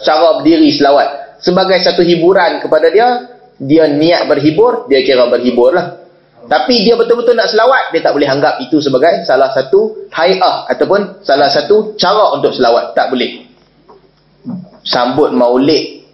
cara 0.00 0.40
berdiri 0.40 0.72
selawat 0.72 1.36
sebagai 1.42 1.78
satu 1.84 2.00
hiburan 2.00 2.64
kepada 2.64 2.88
dia, 2.88 3.08
dia 3.60 3.84
niat 3.90 4.24
berhibur, 4.24 4.88
dia 4.88 5.04
kira 5.04 5.28
berhibur 5.28 5.74
lah. 5.74 6.07
Tapi 6.48 6.80
dia 6.80 6.96
betul-betul 6.96 7.36
nak 7.36 7.52
selawat, 7.52 7.92
dia 7.92 8.00
tak 8.00 8.16
boleh 8.16 8.24
anggap 8.24 8.56
itu 8.64 8.80
sebagai 8.80 9.20
salah 9.28 9.52
satu 9.52 10.08
hayah 10.08 10.64
ataupun 10.72 11.20
salah 11.20 11.52
satu 11.52 11.92
cara 12.00 12.32
untuk 12.32 12.56
selawat. 12.56 12.96
Tak 12.96 13.12
boleh. 13.12 13.44
Sambut 14.80 15.28
maulid 15.36 16.08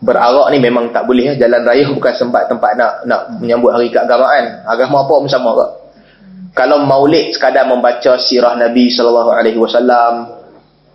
berarak 0.00 0.48
ni 0.48 0.58
memang 0.64 0.88
tak 0.96 1.04
boleh. 1.04 1.36
Ya. 1.36 1.44
Jalan 1.44 1.60
raya 1.60 1.84
bukan 1.92 2.12
sempat 2.16 2.48
tempat 2.48 2.72
nak 2.76 2.92
nak 3.04 3.20
menyambut 3.36 3.76
hari 3.76 3.92
keagamaan. 3.92 4.64
Agama 4.64 5.04
apa 5.04 5.12
pun 5.12 5.28
sama 5.28 5.52
ke. 5.52 5.66
Kalau 6.56 6.80
maulid 6.86 7.34
sekadar 7.34 7.66
membaca 7.66 8.14
sirah 8.14 8.54
Nabi 8.54 8.86
SAW, 8.86 9.34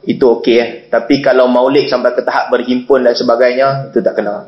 itu 0.07 0.23
okey 0.39 0.55
eh. 0.55 0.69
Tapi 0.88 1.19
kalau 1.19 1.51
maulid 1.51 1.91
sampai 1.91 2.15
ke 2.15 2.23
tahap 2.23 2.47
berhimpun 2.47 3.03
dan 3.03 3.12
sebagainya, 3.12 3.91
itu 3.91 3.99
tak 3.99 4.15
kena. 4.15 4.47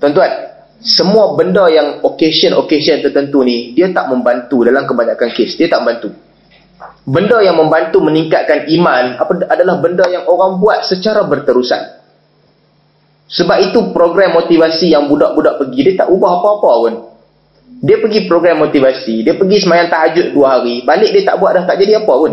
Tuan-tuan, 0.00 0.32
semua 0.80 1.34
benda 1.34 1.66
yang 1.72 2.04
occasion-occasion 2.04 3.00
tertentu 3.00 3.40
ni, 3.42 3.72
dia 3.72 3.90
tak 3.90 4.12
membantu 4.12 4.62
dalam 4.62 4.84
kebanyakan 4.84 5.32
kes. 5.32 5.56
Dia 5.56 5.72
tak 5.72 5.82
membantu. 5.82 6.12
Benda 7.06 7.40
yang 7.40 7.56
membantu 7.56 8.02
meningkatkan 8.04 8.68
iman 8.68 9.16
apa 9.16 9.32
adalah 9.48 9.80
benda 9.80 10.04
yang 10.10 10.28
orang 10.28 10.60
buat 10.60 10.84
secara 10.84 11.24
berterusan. 11.24 12.02
Sebab 13.26 13.58
itu 13.62 13.78
program 13.90 14.38
motivasi 14.38 14.92
yang 14.92 15.10
budak-budak 15.10 15.58
pergi, 15.58 15.80
dia 15.82 15.94
tak 16.04 16.08
ubah 16.12 16.42
apa-apa 16.42 16.70
pun. 16.82 16.94
Dia 17.82 17.98
pergi 17.98 18.26
program 18.30 18.62
motivasi, 18.62 19.26
dia 19.26 19.34
pergi 19.34 19.66
semayang 19.66 19.90
tahajud 19.90 20.34
dua 20.34 20.58
hari, 20.58 20.86
balik 20.86 21.10
dia 21.10 21.22
tak 21.26 21.36
buat 21.42 21.54
dah 21.54 21.64
tak 21.66 21.78
jadi 21.82 22.02
apa 22.02 22.12
pun. 22.14 22.32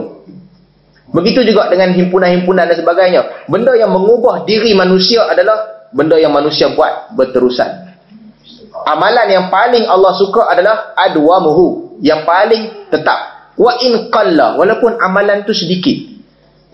Begitu 1.13 1.45
juga 1.45 1.69
dengan 1.69 1.93
himpunan-himpunan 1.93 2.65
dan 2.73 2.77
sebagainya. 2.77 3.45
Benda 3.45 3.77
yang 3.77 3.93
mengubah 3.93 4.45
diri 4.49 4.73
manusia 4.73 5.29
adalah 5.29 5.89
benda 5.93 6.17
yang 6.17 6.33
manusia 6.33 6.73
buat 6.73 7.13
berterusan. 7.13 7.92
Amalan 8.83 9.27
yang 9.31 9.47
paling 9.47 9.87
Allah 9.87 10.11
suka 10.15 10.47
adalah 10.51 10.95
adwamuhu. 10.95 11.97
Yang 12.03 12.21
paling 12.27 12.63
tetap. 12.91 13.51
Wa 13.55 13.79
in 13.83 14.11
qalla. 14.11 14.59
Walaupun 14.59 14.99
amalan 14.99 15.47
tu 15.47 15.55
sedikit. 15.55 16.13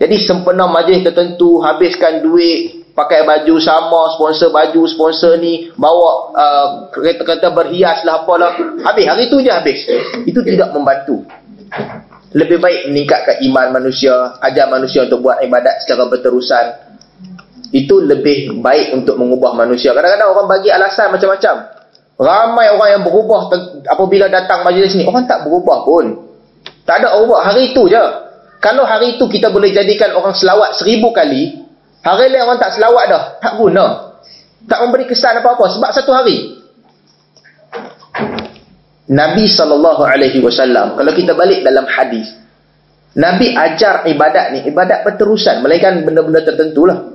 Jadi 0.00 0.16
sempena 0.16 0.64
majlis 0.64 1.04
tertentu, 1.04 1.60
habiskan 1.60 2.24
duit, 2.24 2.88
pakai 2.96 3.20
baju 3.20 3.60
sama, 3.60 4.16
sponsor 4.16 4.48
baju, 4.48 4.88
sponsor 4.88 5.36
ni, 5.36 5.68
bawa 5.76 6.32
uh, 6.32 6.68
kereta-kereta 6.88 7.52
berhias 7.52 8.00
lah 8.08 8.24
apalah. 8.24 8.56
Habis, 8.80 9.04
hari 9.04 9.28
tu 9.28 9.44
je 9.44 9.52
habis. 9.52 9.84
Itu 10.24 10.40
tidak 10.40 10.72
membantu 10.72 11.20
lebih 12.30 12.62
baik 12.62 12.80
meningkatkan 12.86 13.42
iman 13.50 13.82
manusia, 13.82 14.38
ajar 14.38 14.70
manusia 14.70 15.02
untuk 15.02 15.26
buat 15.26 15.42
ibadat 15.42 15.82
secara 15.82 16.06
berterusan. 16.06 16.66
Itu 17.70 18.02
lebih 18.02 18.58
baik 18.62 18.94
untuk 18.94 19.18
mengubah 19.18 19.54
manusia. 19.54 19.94
Kadang-kadang 19.94 20.34
orang 20.34 20.46
bagi 20.50 20.70
alasan 20.70 21.14
macam-macam. 21.14 21.79
Ramai 22.20 22.68
orang 22.68 23.00
yang 23.00 23.02
berubah 23.08 23.48
apabila 23.88 24.28
datang 24.28 24.60
majlis 24.60 24.92
ni. 24.92 25.08
Orang 25.08 25.24
tak 25.24 25.40
berubah 25.48 25.88
pun. 25.88 26.20
Tak 26.84 27.00
ada 27.00 27.16
berubah. 27.16 27.48
Hari 27.48 27.72
itu 27.72 27.88
je. 27.88 28.04
Kalau 28.60 28.84
hari 28.84 29.16
itu 29.16 29.24
kita 29.24 29.48
boleh 29.48 29.72
jadikan 29.72 30.12
orang 30.12 30.36
selawat 30.36 30.76
seribu 30.76 31.16
kali, 31.16 31.64
hari 32.04 32.28
lain 32.28 32.44
orang 32.44 32.60
tak 32.60 32.76
selawat 32.76 33.04
dah. 33.08 33.22
Tak 33.40 33.56
guna. 33.56 34.12
Tak 34.68 34.78
memberi 34.84 35.08
kesan 35.08 35.40
apa-apa. 35.40 35.64
Sebab 35.72 35.90
satu 35.96 36.12
hari. 36.12 36.60
Nabi 39.10 39.50
wasallam 40.38 40.94
kalau 40.94 41.10
kita 41.10 41.34
balik 41.34 41.66
dalam 41.66 41.82
hadis 41.90 42.30
Nabi 43.18 43.58
ajar 43.58 44.06
ibadat 44.06 44.54
ni 44.54 44.70
ibadat 44.70 45.02
berterusan 45.02 45.66
melainkan 45.66 46.06
benda-benda 46.06 46.46
tertentu 46.46 46.86
lah 46.86 47.09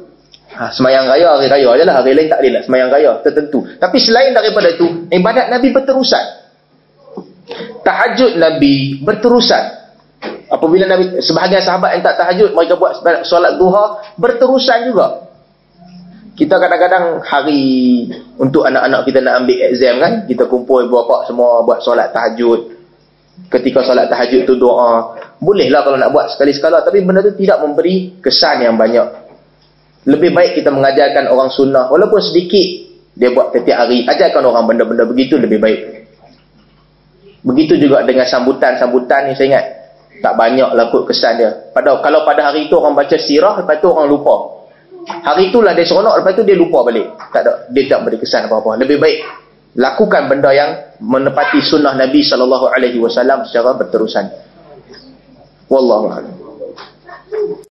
ha, 0.56 0.72
semayang 0.72 1.06
raya 1.06 1.36
hari 1.36 1.48
raya 1.52 1.70
je 1.76 1.84
lah 1.84 1.96
hari 2.00 2.12
lain 2.16 2.28
tak 2.32 2.40
boleh 2.40 2.52
nak 2.56 2.64
semayang 2.64 2.90
raya 2.90 3.12
tertentu. 3.22 3.60
Tapi 3.78 3.98
selain 4.00 4.32
daripada 4.32 4.72
itu 4.72 4.88
ibadat 5.12 5.52
Nabi 5.52 5.68
berterusan. 5.76 6.26
Tahajud 7.84 8.32
Nabi 8.40 9.04
berterusan. 9.04 9.64
Apabila 10.50 10.88
Nabi 10.88 11.22
sebahagian 11.22 11.62
sahabat 11.62 12.00
yang 12.00 12.04
tak 12.06 12.18
tahajud 12.18 12.50
mereka 12.56 12.80
buat 12.80 13.04
solat 13.28 13.60
duha 13.60 14.16
berterusan 14.16 14.90
juga. 14.90 15.28
Kita 16.36 16.60
kadang-kadang 16.60 17.24
hari 17.24 17.64
untuk 18.36 18.68
anak-anak 18.68 19.08
kita 19.08 19.24
nak 19.24 19.44
ambil 19.44 19.58
exam 19.72 19.96
kan 20.04 20.14
kita 20.28 20.44
kumpul 20.52 20.84
ibu 20.84 21.00
bapa 21.00 21.28
semua 21.28 21.64
buat 21.64 21.80
solat 21.84 22.12
tahajud. 22.12 22.76
Ketika 23.52 23.84
solat 23.84 24.08
tahajud 24.08 24.48
tu 24.48 24.56
doa. 24.56 25.20
Bolehlah 25.36 25.84
kalau 25.84 26.00
nak 26.00 26.12
buat 26.16 26.32
sekali-sekala 26.32 26.84
tapi 26.84 27.04
benda 27.04 27.20
tu 27.20 27.36
tidak 27.36 27.60
memberi 27.60 28.20
kesan 28.24 28.64
yang 28.64 28.80
banyak 28.80 29.25
lebih 30.06 30.32
baik 30.34 30.62
kita 30.62 30.70
mengajarkan 30.70 31.30
orang 31.30 31.50
sunnah 31.50 31.90
walaupun 31.90 32.22
sedikit 32.22 32.88
dia 33.16 33.32
buat 33.32 33.54
setiap 33.54 33.86
hari 33.86 34.06
ajarkan 34.06 34.44
orang 34.46 34.66
benda-benda 34.70 35.04
begitu 35.08 35.38
lebih 35.38 35.58
baik 35.58 35.80
begitu 37.46 37.78
juga 37.78 38.02
dengan 38.06 38.26
sambutan-sambutan 38.26 39.30
ni 39.30 39.38
saya 39.38 39.48
ingat 39.54 39.66
tak 40.24 40.34
banyak 40.40 40.70
lah 40.74 40.90
kot 40.90 41.06
kesan 41.10 41.38
dia 41.38 41.52
pada 41.74 42.00
kalau 42.02 42.26
pada 42.26 42.50
hari 42.50 42.66
itu 42.70 42.74
orang 42.78 42.98
baca 42.98 43.18
sirah 43.18 43.62
lepas 43.62 43.78
tu 43.84 43.90
orang 43.92 44.10
lupa 44.10 44.56
Hari 45.06 45.54
itulah 45.54 45.78
dia 45.78 45.86
seronok 45.86 46.18
lepas 46.22 46.34
tu 46.34 46.42
dia 46.42 46.58
lupa 46.58 46.82
balik. 46.82 47.06
Tak 47.30 47.42
ada 47.46 47.70
dia 47.70 47.86
tak 47.86 48.10
beri 48.10 48.18
kesan 48.18 48.50
apa-apa. 48.50 48.82
Lebih 48.82 48.98
baik 48.98 49.18
lakukan 49.78 50.26
benda 50.26 50.50
yang 50.50 50.98
menepati 50.98 51.62
sunnah 51.62 51.94
Nabi 51.94 52.26
sallallahu 52.26 52.74
alaihi 52.74 52.98
wasallam 52.98 53.46
secara 53.46 53.78
berterusan. 53.78 54.26
Wallahu 55.70 56.10
a'lam. 56.10 56.34